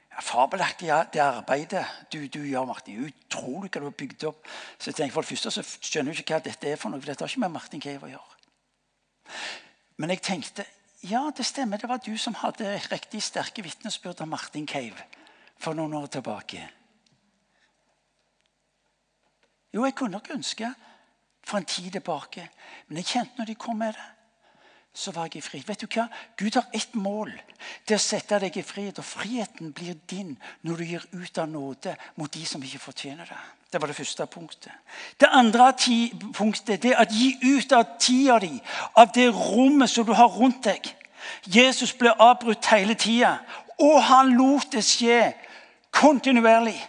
[0.10, 3.06] ja, Fabelaktig det arbeidet du, du, gjør, Martin.
[3.06, 4.48] Utrolig hva du har bygd opp.
[4.78, 7.02] Så jeg tenker, For det første så skjønner du ikke hva dette er for noe.
[7.02, 8.38] for Dette har ikke med Martin Cave å gjøre.
[10.00, 10.65] Men jeg tenkte
[11.08, 11.78] ja, det stemmer.
[11.78, 15.06] Det var du som hadde riktig sterke vitnesbyrd av Martin Cave
[15.60, 16.65] for noen år tilbake.
[19.74, 20.74] Jo, jeg kunne nok ønske
[21.45, 22.50] for en tid tilbake.
[22.88, 24.08] Men jeg kjente når de kom med det,
[24.93, 25.67] så var jeg i frihet.
[25.67, 26.08] Vet du hva?
[26.38, 27.32] Gud har ett mål.
[27.88, 28.99] Det er å sette deg i frihet.
[28.99, 33.30] Og friheten blir din når du gir ut av nåde mot de som ikke fortjener
[33.30, 33.39] det.
[33.71, 34.71] Det var det første punktet.
[35.19, 35.73] Det andre
[36.34, 38.56] punktet det er å gi ut av tida di,
[38.97, 40.89] av det rommet som du har rundt deg.
[41.45, 43.38] Jesus ble avbrutt hele tida,
[43.78, 45.36] og han lot det skje
[45.93, 46.80] kontinuerlig.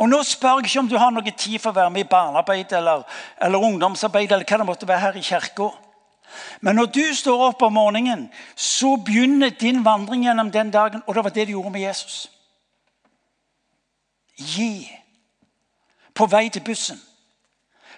[0.00, 2.08] Og Nå spør jeg ikke om du har noe tid for å være med i
[2.08, 3.02] barnearbeid eller,
[3.42, 4.32] eller ungdomsarbeid.
[4.32, 5.68] eller hva det måtte være her i kirka.
[6.60, 11.02] Men når du står opp om morgenen, så begynner din vandring gjennom den dagen.
[11.06, 12.30] Og det var det du gjorde med Jesus.
[14.38, 14.88] Gi.
[16.14, 17.00] På vei til bussen.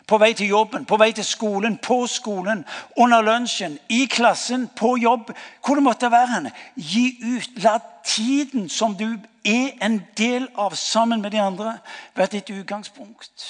[0.06, 2.64] På vei til jobben, på vei til skolen, på skolen,
[2.96, 5.30] under lunsjen, i klassen, på jobb.
[5.64, 6.52] Hvor det måtte være henne.
[6.76, 7.62] Gi ut.
[7.62, 11.78] La tiden som du er en del av sammen med de andre,
[12.16, 13.46] være ditt utgangspunkt.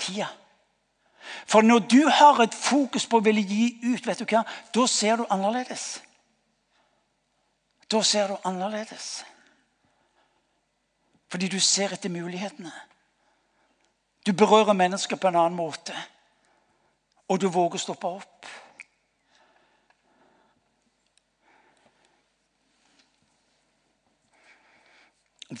[0.00, 0.28] tida.
[1.46, 4.42] For når du har et fokus på å ville gi ut, vet du hva,
[4.74, 6.00] da ser du annerledes.
[7.90, 9.08] Da ser du annerledes.
[11.30, 12.72] Fordi du ser etter mulighetene.
[14.26, 15.94] Du berører mennesker på en annen måte.
[17.28, 18.46] Og du våger å stoppe opp.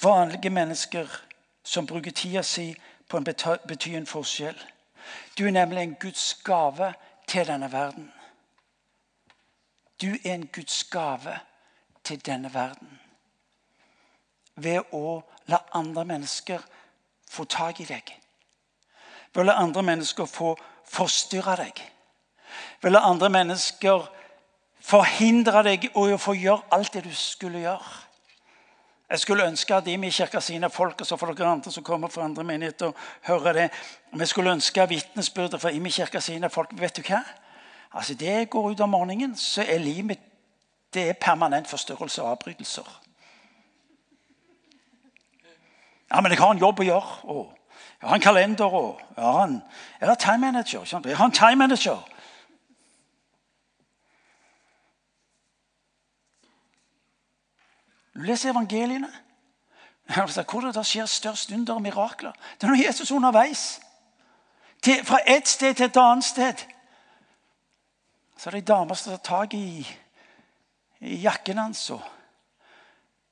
[0.02, 1.08] Vanlige mennesker
[1.62, 2.74] som bruker tida si
[3.08, 4.58] på en betyr en forskjell.
[5.38, 6.92] Du er nemlig en Guds gave
[7.26, 8.12] til denne verden.
[10.02, 11.38] Du er en Guds gave
[12.04, 13.00] til denne verden.
[14.54, 16.62] Ved å la andre mennesker
[17.30, 18.19] få tak i deg.
[19.34, 20.54] Ved å la andre mennesker få
[20.90, 21.82] forstyrre deg.
[22.82, 24.06] Ved å la andre mennesker
[24.80, 27.98] forhindre deg i å få gjøre alt det du skulle gjøre.
[29.10, 32.08] Jeg skulle ønske at Imi kirka sine folk og så for dere andre som kommer
[32.08, 32.92] fra andre menigheter,
[33.26, 33.68] hører det.
[34.14, 36.70] Vi skulle ønske vitnesbyrder fra Imi kirka sine folk.
[36.78, 37.22] Vet du hva?
[37.92, 40.26] Altså, Det går ut om morgenen, så er livet mitt
[40.94, 42.86] det er permanent forstyrrelse og avbrytelser.
[46.10, 47.18] Ja, men jeg har en jobb å gjøre.
[47.22, 47.59] og
[48.02, 48.64] Jeg har en kalender.
[48.64, 51.00] og Jeg har en, time manager.
[51.04, 52.08] Jeg har en time manager.
[58.14, 59.12] Du leser evangeliene.
[60.14, 62.32] Hvor det skjer størst under og mirakler.
[62.32, 63.80] Det er når Jesus er underveis.
[64.82, 66.54] Til, fra et sted til et annet sted.
[68.36, 69.84] Så er det ei dame som tar tak i,
[71.00, 71.78] i jakken hans.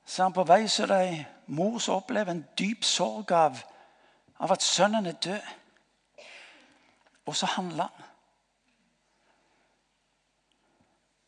[0.05, 3.31] Så er han på vei, så er det ei mor som opplever en dyp sorg
[3.31, 3.57] av,
[4.39, 5.41] av at sønnen er død.
[7.25, 8.05] Og så handler han.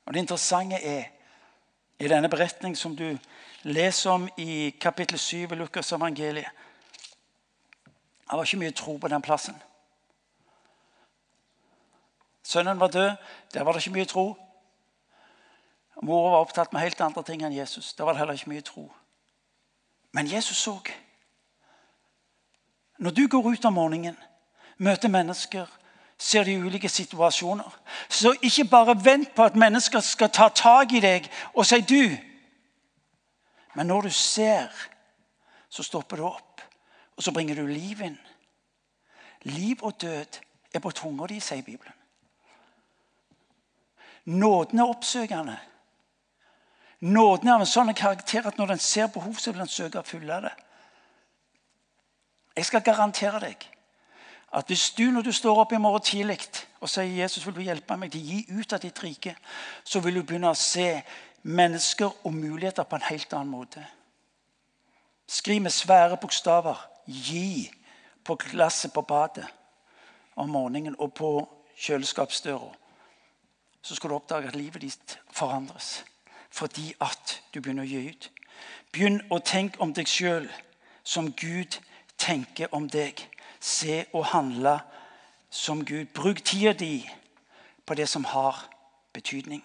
[0.06, 1.04] Og Det interessante er
[2.00, 3.17] i denne beretning som du
[3.63, 6.50] leser om i kapittel 7 i Lukas evangeliet.
[8.32, 9.56] Det var ikke mye tro på den plassen.
[12.43, 13.12] Sønnen var død.
[13.54, 14.36] Der var det ikke mye tro.
[16.02, 17.93] Mora var opptatt med helt andre ting enn Jesus.
[17.93, 18.91] Der var det heller ikke mye tro.
[20.12, 20.80] Men Jesus så.
[23.01, 24.17] Når du går ut om morgenen,
[24.77, 25.65] møter mennesker,
[26.17, 31.01] ser de ulike situasjoner, så ikke bare vent på at mennesker skal ta tak i
[31.01, 32.17] deg og si 'du'.
[33.75, 34.69] Men når du ser,
[35.69, 36.61] så stopper du opp,
[37.17, 38.19] og så bringer du liv inn.
[39.43, 40.39] Liv og død
[40.73, 41.93] er på tunga di, sier Bibelen.
[44.25, 45.59] Nåden er oppsøkende.
[46.99, 49.99] Nåden er av en sånn karakter at når den ser behov, så vil den søke
[49.99, 50.53] å fylle det.
[52.62, 53.63] Jeg skal garantere deg
[54.54, 56.38] at hvis du når du står opp i morgen tidlig
[56.84, 59.34] og sier Jesus vil du hjelpe meg til å gi ut av ditt rike,
[59.84, 61.02] så vil du begynne å se
[61.41, 63.82] mennesker og muligheter på en helt annen måte.
[65.26, 67.71] Skriv med svære bokstaver 'gi'
[68.24, 69.47] på glasset på badet
[70.36, 72.76] om morgenen og på kjøleskapsdøra.
[73.82, 76.04] Så skal du oppdage at livet ditt forandres
[76.52, 78.32] fordi at du begynner å gi ut.
[78.91, 80.52] Begynn å tenke om deg sjøl
[81.04, 81.80] som Gud
[82.21, 83.17] tenker om deg.
[83.60, 84.79] Se og handle
[85.49, 86.05] som Gud.
[86.13, 87.10] Bruk tida di
[87.86, 88.67] på det som har
[89.13, 89.63] betydning.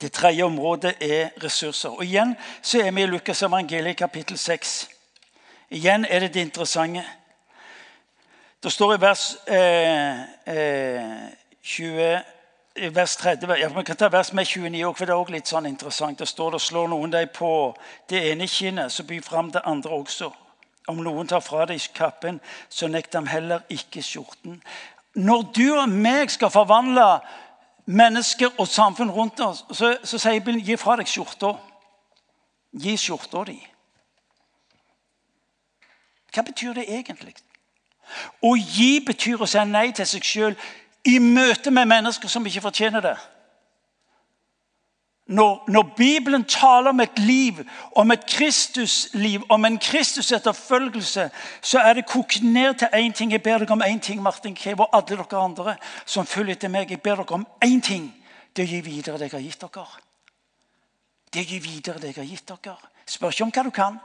[0.00, 1.88] Det tredje området er ressurser.
[1.88, 4.88] Og Igjen så er vi i Lukas evangeliet kapittel 6.
[5.70, 7.04] Igjen er det det interessante.
[8.62, 11.30] Det står i vers eh, eh,
[11.62, 12.33] 20
[12.74, 15.50] vers 30, ja, Vi kan ta vers med 29 òg, for det er også litt
[15.50, 16.18] sånn interessant.
[16.18, 17.74] Det står det slår noen deg på
[18.10, 20.32] det ene kinnet, så by fram det andre også.
[20.88, 24.60] Om noen tar fra deg kappen, så nekt dem heller ikke skjorten.
[25.14, 27.20] Når du og meg skal forvandle
[27.86, 31.54] mennesker og samfunn rundt oss, så, så sier Bibelen gi fra deg skjorta.
[32.74, 33.58] Gi skjorta di.
[36.34, 37.36] Hva betyr det egentlig?
[38.42, 40.56] Å gi betyr å si nei til seg sjøl
[41.04, 43.16] i møte med mennesker som ikke fortjener det.
[45.26, 47.64] Når, når, Bibelen taler om et liv,
[47.96, 51.30] om et Kristusliv, om en Kristus-etterfølgelse,
[51.62, 53.32] så er det kokt ned til én ting.
[53.32, 55.76] Jeg ber dere om én ting, Martin Kev og alle dere andre
[56.06, 56.90] som følger etter meg.
[56.90, 58.10] Jeg ber dere om én ting.
[58.56, 59.86] Det å gi videre det jeg har gitt dere.
[61.32, 62.76] Det å gi videre det jeg har gitt dere.
[63.06, 63.98] Spør ikke om hva du kan.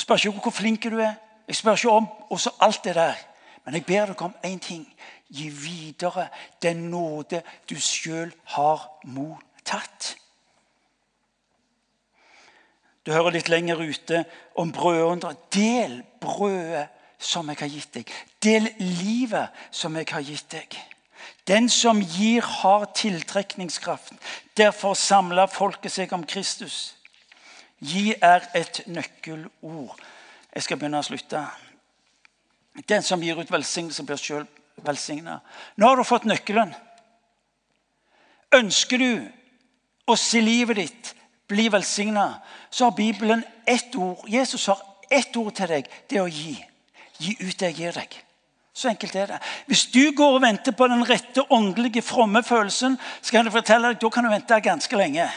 [0.00, 1.14] Spør ikke om hvor flink du er.
[1.48, 3.20] Jeg spør ikke om også alt det der.
[3.64, 4.84] Men jeg ber dere om én ting.
[5.28, 6.28] Gi videre
[6.62, 10.14] den nåde du sjøl har mottatt.
[13.04, 14.24] Du hører litt lenger ute
[14.56, 15.34] om brødundre.
[15.52, 16.88] Del brødet
[17.18, 18.12] som jeg har gitt deg.
[18.44, 20.76] Del livet som jeg har gitt deg.
[21.48, 24.18] Den som gir, har tiltrekningskraften.
[24.56, 26.96] Derfor samler folket seg om Kristus.
[27.84, 30.00] Gi er et nøkkelord.
[30.54, 31.44] Jeg skal begynne å slutte.
[32.88, 34.46] Den som gir ut velsignelse, blir sjøl
[34.82, 35.38] velsigna.
[35.76, 36.74] Nå har du fått nøkkelen.
[38.54, 39.10] Ønsker du
[40.10, 41.14] å se livet ditt
[41.48, 42.34] bli velsigna,
[42.70, 44.28] så har Bibelen ett ord.
[44.28, 45.88] Jesus har ett ord til deg.
[46.10, 46.54] Det er å gi.
[47.18, 48.16] Gi ut det jeg gir deg.
[48.74, 49.40] Så enkelt er det.
[49.70, 54.00] Hvis du går og venter på den rette åndelige, fromme følelsen, skal jeg fortelle deg,
[54.02, 55.28] da kan du vente ganske lenge.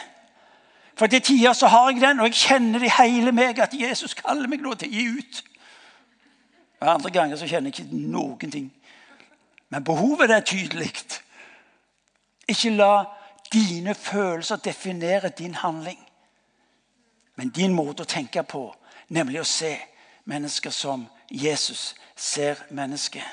[0.98, 3.76] For til tider så har jeg den, og jeg kjenner det i hele meg at
[3.78, 5.42] Jesus kaller meg nå til å gi ut.
[6.80, 8.68] Og Andre ganger så kjenner jeg ikke noen ting.
[9.68, 10.92] Men behovet er tydelig.
[12.48, 13.04] Ikke la
[13.52, 15.98] dine følelser definere din handling.
[17.36, 18.64] Men din måte å tenke på,
[19.08, 19.76] nemlig å se
[20.28, 23.24] mennesker som Jesus ser mennesket.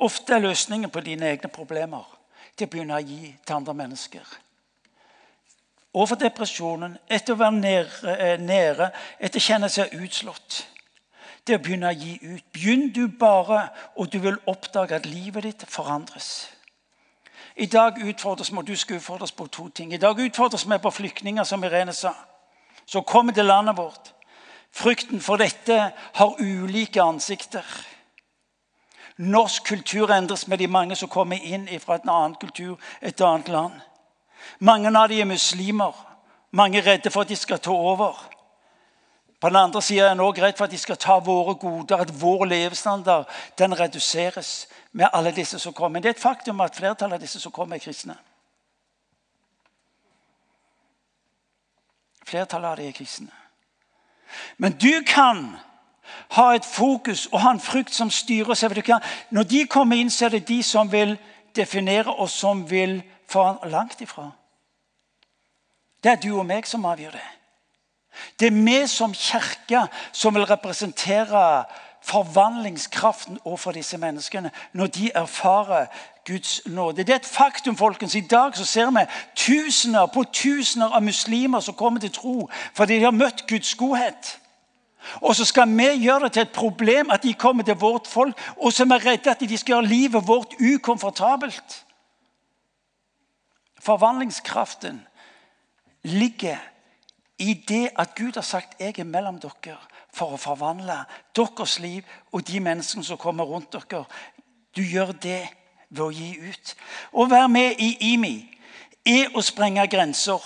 [0.00, 2.06] Ofte er løsningen på dine egne problemer
[2.56, 4.24] til å begynne å gi til andre mennesker.
[5.92, 10.66] Overfor depresjonen, etter å være nede, eh, nede etter å kjenne seg utslått.
[11.46, 12.44] Det å begynne å gi ut.
[12.52, 16.48] Begynn du bare, og du vil oppdage at livet ditt forandres.
[17.56, 19.92] I dag utfordres vi, og du skal utfordres på to ting.
[19.92, 22.12] I dag utfordres vi på flyktninger, som Irene sa,
[22.86, 24.12] som kommer til landet vårt.
[24.70, 27.64] Frykten for dette har ulike ansikter.
[29.20, 33.48] Norsk kultur endres med de mange som kommer inn fra en annen kultur, et annet
[33.48, 33.80] land.
[34.60, 35.96] Mange av dem er muslimer.
[36.52, 38.16] Mange er redde for at de skal ta over.
[39.40, 42.02] På den andre sida er en òg redd for at de skal ta våre goder,
[42.02, 43.28] at vår levestandard
[43.58, 45.96] den reduseres med alle disse som kommer.
[45.96, 48.18] Men det er et faktum at flertallet av disse som kommer, er kristne.
[52.28, 53.32] Flertallet av dem er kristne.
[54.56, 55.56] Men du kan
[56.36, 58.76] ha et fokus og ha en frykt som styrer seg.
[59.30, 61.16] Når de kommer inn, så er det de som vil
[61.56, 64.30] definere, og som vil forandre langt ifra.
[66.04, 67.28] Det er du og meg som avgjør det.
[68.40, 71.64] Det er vi som kirke som vil representere
[72.02, 75.86] forvandlingskraften overfor disse menneskene når de erfarer
[76.26, 77.04] Guds nåde.
[77.04, 77.76] Det er et faktum.
[77.76, 78.14] folkens.
[78.14, 79.04] I dag så ser vi
[79.36, 84.40] tusener på tusener av muslimer som kommer til tro fordi de har møtt Guds godhet.
[85.20, 88.38] Og så skal vi gjøre det til et problem at de kommer til vårt folk,
[88.56, 91.84] og så er vi redde at de skal gjøre livet vårt ukomfortabelt.
[93.80, 95.06] Forvandlingskraften
[96.02, 96.56] ligger
[97.40, 101.04] i det at Gud har sagt 'jeg er mellom dere' for å forvandle
[101.36, 104.04] deres liv og de menneskene som kommer rundt dere.
[104.76, 105.48] Du gjør det
[105.90, 106.74] ved å gi ut.
[107.12, 108.58] Å være med i IMI
[109.06, 110.40] er å sprenge grenser.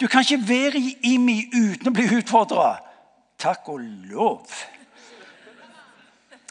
[0.00, 2.78] Du kan ikke være i IMI uten å bli utfordra.
[3.38, 4.46] Takk og lov.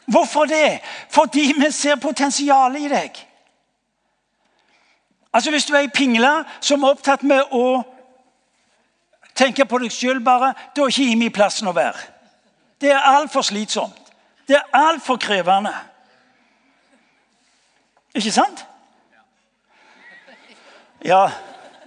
[0.06, 0.80] Hvorfor det?
[1.10, 3.26] Fordi vi ser potensialet i deg.
[5.32, 7.93] Altså Hvis du er ei pingle som er opptatt med å
[9.34, 11.98] tenke på deg sjøl bare, da er ikke IMI plassen å være.
[12.80, 14.12] Det er altfor slitsomt.
[14.48, 15.72] Det er altfor krevende.
[18.14, 18.66] Ikke sant?
[21.04, 21.26] Ja,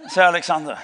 [0.09, 0.77] sier Aleksander.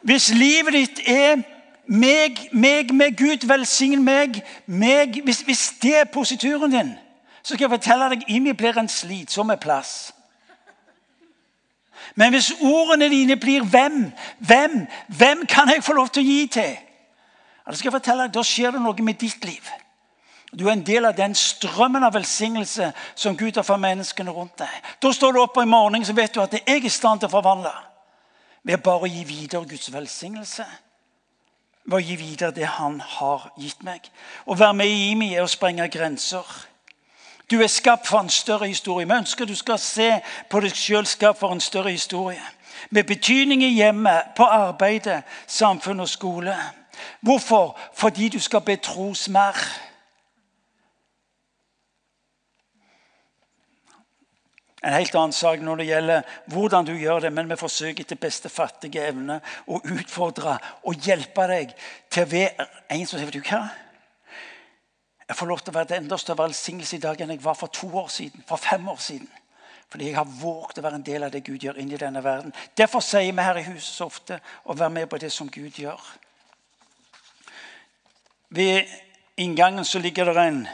[0.00, 1.42] Hvis livet ditt er
[1.86, 6.92] meg, meg med Gud, velsign meg, meg hvis, hvis, det er posituren din,
[7.42, 10.12] så skal jeg fortelle deg Imi blir en slitsom plass.
[12.18, 16.46] Men hvis ordene dine blir 'hvem', 'hvem', 'hvem kan jeg få lov til å gi
[16.46, 16.78] til'?
[17.66, 19.70] Da skal jeg fortelle deg, da skjer det noe med ditt liv.
[20.58, 24.58] Du er en del av den strømmen av velsignelse som Gud har for menneskene rundt
[24.58, 24.72] deg.
[25.02, 27.28] Da står du opp i morgenen så vet du at jeg er i stand til
[27.28, 27.74] å forvandle.
[28.64, 30.64] Ved bare å gi videre Guds velsignelse.
[31.84, 34.10] Ved å gi videre det Han har gitt meg.
[34.46, 36.44] Å være med i IMI er å sprenge grenser.
[37.50, 39.06] Du er skapt for en større historie.
[39.06, 40.10] Vi ønsker du skal se
[40.50, 42.42] på deg sjøl skapt for en større historie.
[42.90, 46.54] Med betydning i hjemmet, på arbeidet, samfunn og skole.
[47.20, 47.78] Hvorfor?
[47.94, 49.56] Fordi du skal betros mer.
[54.84, 58.20] En helt annen sak når det gjelder hvordan du gjør det, men vi forsøker etter
[58.20, 61.74] beste fattige evne å utfordre og hjelpe deg
[62.10, 63.64] til å være en som sier du hva?
[65.28, 67.56] Jeg får lov til å være til enda større velsignelse i dag enn jeg var
[67.58, 69.28] for to år siden, for fem år siden.
[69.88, 72.54] Fordi jeg har våget å være en del av det Gud gjør inni denne verden.
[72.76, 75.80] Derfor sier vi her i huset så ofte å være med på det som Gud
[75.80, 76.00] gjør.
[78.48, 78.84] Ved
[79.36, 80.68] inngangen så ligger det en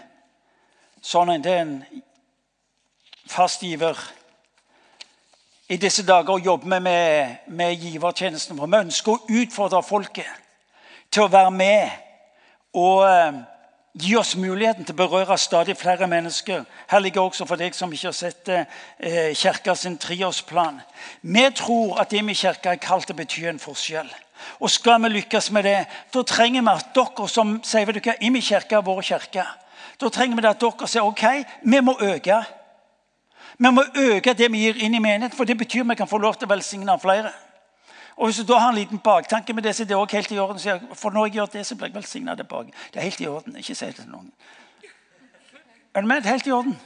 [1.02, 1.42] sånn en.
[1.42, 2.02] Det er en
[3.30, 3.62] fast.
[3.62, 3.76] I
[5.80, 8.70] disse dager jobber vi med, med givertjenesten vår.
[8.70, 10.26] Vi ønsker å utfordre folket
[11.10, 11.90] til å være med
[12.74, 13.34] og eh,
[13.94, 16.64] gi oss muligheten til å berøre stadig flere mennesker.
[16.90, 20.80] Her ligger også for deg som ikke har sett eh, kirka sin treårsplan.
[21.22, 24.10] Vi tror at det i kirka er kalt til å bety en forskjell.
[24.58, 25.78] Og skal vi lykkes med det,
[26.12, 29.46] da trenger vi at dere som sier at du er i kirke er vår kirke.
[30.00, 31.24] Da trenger vi at dere sier ok,
[31.62, 32.42] vi må øke.
[33.58, 36.10] Vi må øke det vi gir inn i menigheten, for det betyr at vi kan
[36.10, 37.30] få lov til å velsigne flere.
[38.16, 40.32] Og Hvis du da har en liten baktanke med det, så er det også helt
[40.32, 40.80] i orden.
[40.94, 42.72] For når jeg gjør det, så blir jeg velsigna tilbake.
[42.92, 43.56] Det er helt i orden.
[43.56, 44.32] Ikke si det til noen.
[45.94, 46.22] Er du med?
[46.22, 46.80] Helt i orden.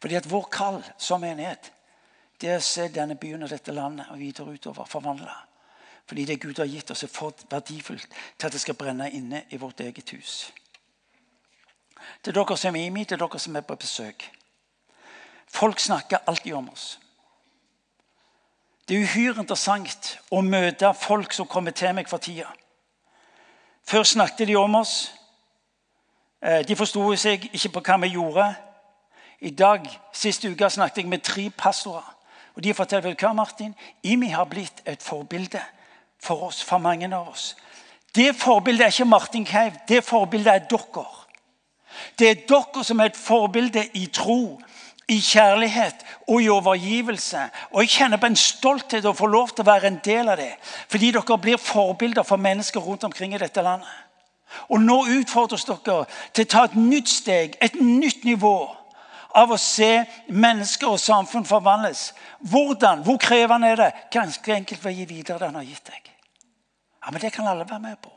[0.00, 1.72] Fordi at vår kall som menighet
[2.40, 5.36] det er å se denne byen og dette landet og videre utover forvandla.
[6.06, 9.44] Fordi det Gud har gitt oss, er for verdifullt til at det skal brenne inne
[9.50, 10.52] i vårt eget hus.
[12.20, 14.26] Til dere som er i med, til dere som er på besøk.
[15.54, 16.98] Folk snakker alltid om oss.
[18.88, 22.50] Det er uhyre interessant å møte folk som kommer til meg for tida.
[23.86, 25.12] Før snakket de om oss.
[26.42, 28.48] Eh, de forsto seg ikke på hva vi gjorde.
[29.40, 32.10] I dag, Siste uke snakket jeg med tre pastorer.
[32.56, 33.74] Og De forteller hva, Martin?
[34.02, 35.62] Imi har blitt et forbilde
[36.18, 37.54] for oss, for mange av oss.
[38.14, 41.06] Det forbildet er ikke Martin Keiv, det forbildet er dere.
[42.18, 44.60] Det er dere som er et forbilde i tro,
[45.08, 47.50] i kjærlighet og i overgivelse.
[47.70, 50.40] Og Jeg kjenner på en stolthet å få lov til å være en del av
[50.40, 50.54] det.
[50.88, 53.88] Fordi dere blir forbilder for mennesker rundt omkring i dette landet.
[54.68, 58.56] Og nå utfordres dere til å ta et nytt steg, et nytt nivå
[59.34, 62.12] av å se mennesker og samfunn forvandles.
[62.38, 63.02] Hvordan?
[63.02, 63.92] Hvor krevende er det?
[64.14, 66.10] Ganske enkelt ved å gi videre det han har gitt deg.
[67.04, 68.12] Ja, Men det kan alle være med på.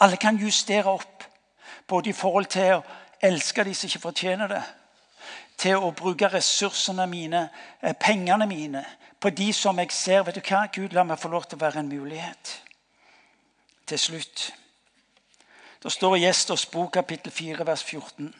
[0.00, 1.24] Alle kan justere opp.
[1.88, 2.82] Både i forhold til å
[3.22, 4.62] elske de som ikke fortjener det,
[5.62, 7.48] til å bruke ressursene mine,
[7.82, 8.84] eh, pengene mine,
[9.20, 10.22] på de som jeg ser.
[10.22, 10.66] Vet du hva?
[10.72, 12.60] Gud, la meg få lov til å være en mulighet.
[13.86, 14.50] Til slutt.
[15.82, 18.34] Det står i Gjesters bok, kapittel 4, vers 14.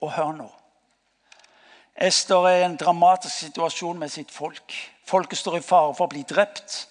[0.00, 0.50] Og hør nå.
[1.96, 4.72] Ester er i en dramatisk situasjon med sitt folk.
[5.06, 6.88] Folket står i fare for å bli drept.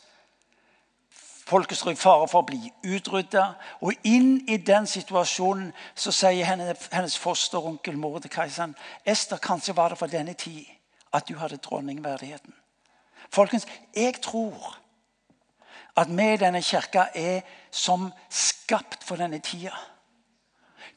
[1.45, 3.45] Folket står i fare for å bli utrydda.
[3.83, 8.47] Og inn i den situasjonen så sier hennes, hennes fosteronkel Mordekai
[9.05, 10.65] Ester, kanskje var det for denne tid
[11.13, 12.53] at du hadde dronningverdigheten.
[13.33, 14.77] Folkens, jeg tror
[15.97, 17.41] at vi i denne kirka er
[17.71, 19.75] som skapt for denne tida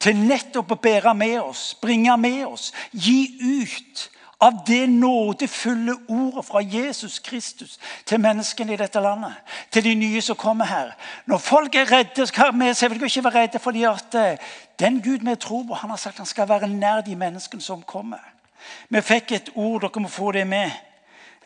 [0.02, 4.02] til nettopp å bære med oss, bringe med oss, gi ut
[4.40, 9.32] av det nådefulle ordet fra Jesus Kristus til menneskene i dette landet.
[9.70, 10.90] Til de nye som kommer her.
[11.26, 14.38] Når folk er redde, skal vi selvfølgelig ikke være redde fordi at eh,
[14.78, 17.82] den Gud vi tror på, han har sagt han skal være nær de menneskene som
[17.82, 18.20] kommer.
[18.88, 20.70] Vi fikk et ord, dere må få det med,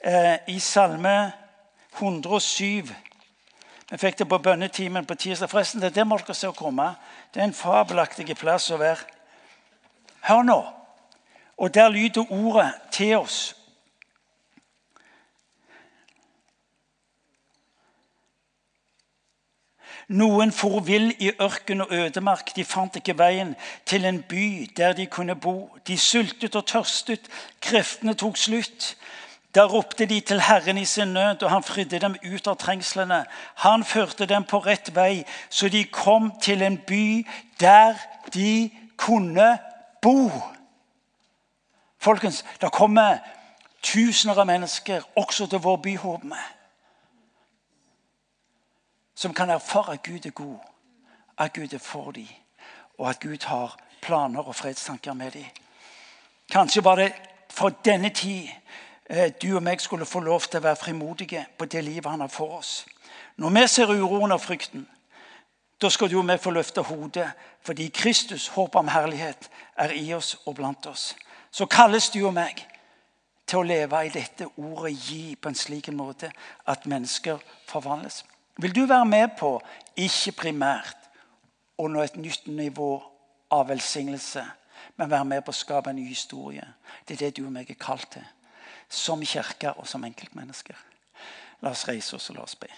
[0.04, 1.32] eh, i Salme
[1.94, 2.90] 107.
[3.90, 5.50] Vi fikk det på bønnetimen på tirsdag.
[5.50, 6.94] Forresten, det er der må dere se å komme.
[7.34, 9.06] Det er en fabelaktig plass å være.
[10.20, 10.79] Hør nå.
[11.60, 13.56] Og der lyder ordet til oss.
[20.08, 22.54] Noen for vill i ørken og ødemark.
[22.56, 23.52] De fant ikke veien
[23.86, 25.76] til en by der de kunne bo.
[25.86, 27.28] De sultet og tørstet.
[27.60, 28.96] Kreftene tok slutt.
[29.54, 33.24] Da ropte de til Herren i sin nød, og han fridde dem ut av trengslene.
[33.66, 37.26] Han førte dem på rett vei, så de kom til en by
[37.60, 37.98] der
[38.34, 39.58] de kunne
[40.02, 40.30] bo.
[42.00, 43.18] Folkens, det kommer
[43.82, 46.42] tusener av mennesker også til vår by, håper vi.
[49.14, 50.58] Som kan erfare at Gud er god,
[51.38, 52.28] at Gud er for dem,
[52.98, 55.44] og at Gud har planer og fredstanker med dem.
[56.50, 57.12] Kanskje var det
[57.50, 58.48] for denne tid
[59.10, 62.22] Eh, du og meg skulle få lov til å være frimodige på det livet han
[62.22, 62.84] har for oss.
[63.42, 64.84] Når vi ser uroen og frykten,
[65.82, 67.26] da skal du og meg få løfte hodet,
[67.66, 71.16] fordi Kristus, håp om herlighet, er i oss og blant oss.
[71.50, 72.66] Så kalles du og meg
[73.46, 76.32] til å leve i dette ordet 'gi' på en slik måte
[76.66, 78.24] at mennesker forvandles.
[78.58, 79.60] Vil du være med på,
[79.96, 80.96] ikke primært
[81.78, 83.02] å nå et nytt nivå
[83.50, 84.44] av velsignelse,
[84.96, 86.66] men være med på å skape en ny historie?
[87.08, 88.24] Det er det du og meg er kalt til
[88.90, 90.76] som kirke og som enkeltmennesker.
[91.62, 92.68] La oss reise oss og la oss be.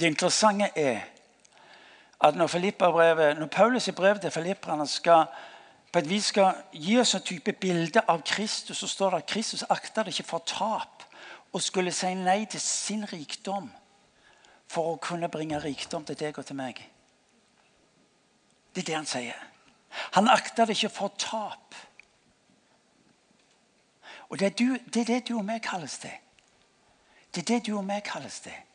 [0.00, 1.00] Det interessante er
[2.20, 5.26] at når, når Paulus i brevet til filipperne skal
[5.92, 9.30] på et vis skal gi oss en type bilde av Kristus, så står det at
[9.30, 11.06] Kristus akta det ikke for tap
[11.52, 13.70] og skulle si nei til sin rikdom
[14.68, 16.82] for å kunne bringe rikdom til deg og til meg.
[18.74, 19.40] Det er det han sier.
[20.18, 21.74] Han akter det ikke for tap.
[24.28, 26.12] Og det er, du, det er det du og meg kalles til.
[27.32, 28.65] Det er det du og meg kalles til.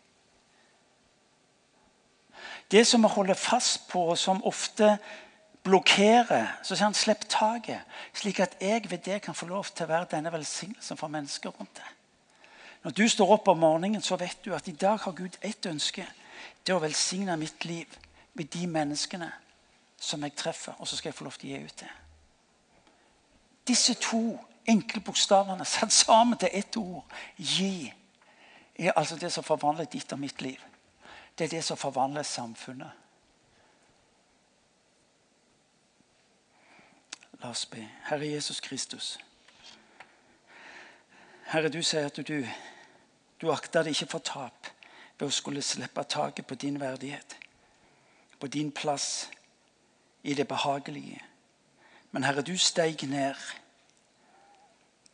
[2.72, 4.98] Det som vi holder fast på, og som ofte
[5.64, 7.82] blokkerer, så sier han 'slipp taket',
[8.14, 11.50] slik at jeg ved det kan få lov til å være denne velsignelsen for mennesker
[11.50, 11.86] rundt deg.
[12.84, 15.66] Når du står opp om morgenen, så vet du at i dag har Gud ett
[15.66, 16.08] ønske.
[16.66, 17.98] Det er å velsigne mitt liv
[18.34, 19.32] med de menneskene
[20.00, 21.90] som jeg treffer, og så skal jeg få lov til å gi ut det.
[23.68, 27.04] Disse to enkle bokstavene satt sammen til ett ord,
[27.38, 27.94] 'gi',
[28.80, 30.60] er altså det som forvandler ditt og mitt liv.
[31.38, 32.92] Det er det som forvandler samfunnet.
[37.42, 37.90] La oss be.
[38.04, 39.18] Herre Jesus Kristus.
[41.46, 42.46] Herre, du sier at du,
[43.42, 44.70] du akter det ikke for tap
[45.18, 47.36] ved å skulle slippe taket på din verdighet,
[48.40, 49.30] på din plass
[50.24, 51.22] i det behagelige.
[52.12, 53.36] Men Herre, du steig ned.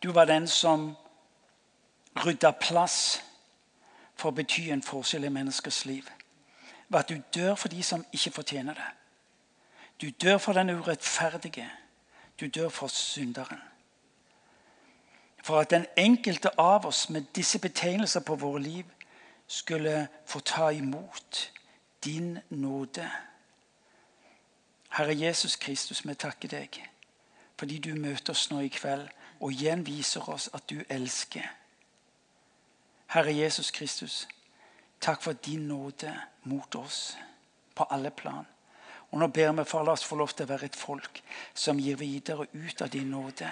[0.03, 0.91] Du var den som
[2.25, 3.21] rydda plass
[4.17, 6.09] for å bety en forskjell i menneskers liv.
[6.89, 8.91] Ved at du dør for de som ikke fortjener det.
[10.01, 11.69] Du dør for den urettferdige.
[12.39, 13.61] Du dør for synderen.
[15.43, 18.85] For at den enkelte av oss med disse betegnelser på våre liv
[19.47, 21.51] skulle få ta imot
[22.03, 23.11] din nåde.
[24.89, 26.83] Herre Jesus Kristus, vi takker deg
[27.57, 29.07] fordi du møter oss nå i kveld
[29.39, 31.45] og igjen viser oss at du elsker.
[33.07, 34.27] Herre Jesus Kristus,
[34.99, 36.11] takk for din nåde
[36.43, 37.17] mot oss
[37.75, 38.45] på alle plan.
[39.11, 41.21] Og nå ber vi for la oss få lov til å være et folk
[41.55, 43.47] som gir videre ut av din nåde.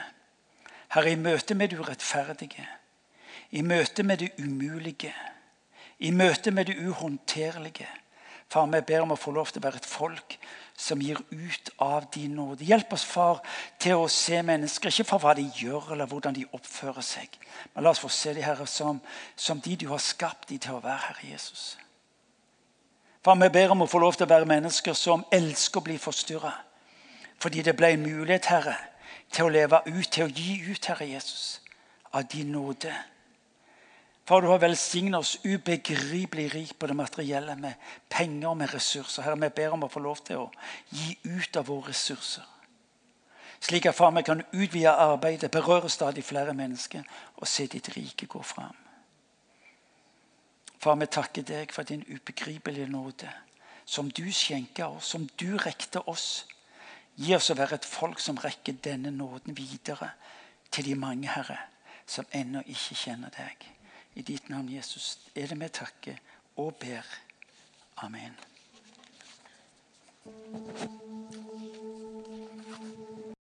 [0.92, 2.68] Herre, i møte med det urettferdige,
[3.52, 5.14] i møte med det umulige,
[6.00, 7.88] i møte med det uhåndterlige.
[8.52, 10.38] Far, vi ber om å få lov til å være et folk
[10.78, 12.66] som gir ut av din nåde.
[12.68, 13.40] Hjelp oss, far,
[13.80, 17.40] til å se mennesker, ikke for hva de gjør eller hvordan de oppfører seg,
[17.74, 19.00] men la oss få se de Herre, som,
[19.36, 21.66] som de du har skapt de til å være, Herre Jesus.
[23.26, 25.98] Far, vi ber om å få lov til å være mennesker som elsker å bli
[25.98, 26.54] forstyrra.
[27.42, 28.76] Fordi det ble en mulighet, Herre,
[29.34, 31.62] til å leve ut, til å gi ut, Herre Jesus,
[32.14, 32.94] av din nåde.
[34.26, 37.74] Far, du har velsignet oss ubegripelig rik på det materielle med
[38.10, 39.22] penger og med ressurser.
[39.22, 40.52] Herre, vi ber om å få lov til å
[40.90, 42.48] gi ut av våre ressurser.
[43.62, 47.06] Slik at far, vi kan utvide arbeidet, berøre stadig flere mennesker
[47.38, 48.74] og se ditt rike gå fram.
[50.82, 53.30] Far, vi takker deg for din ubegripelige nåde,
[53.86, 56.48] som du skjenker oss, som du rekte oss.
[57.16, 60.12] Gi oss å være et folk som rekker denne nåden videre
[60.74, 61.62] til de mange, Herre,
[62.06, 63.75] som ennå ikke kjenner deg.
[64.16, 66.22] I ditt navn, Jesus, er det vi takker
[66.56, 67.04] og ber.
[67.98, 68.36] Amen.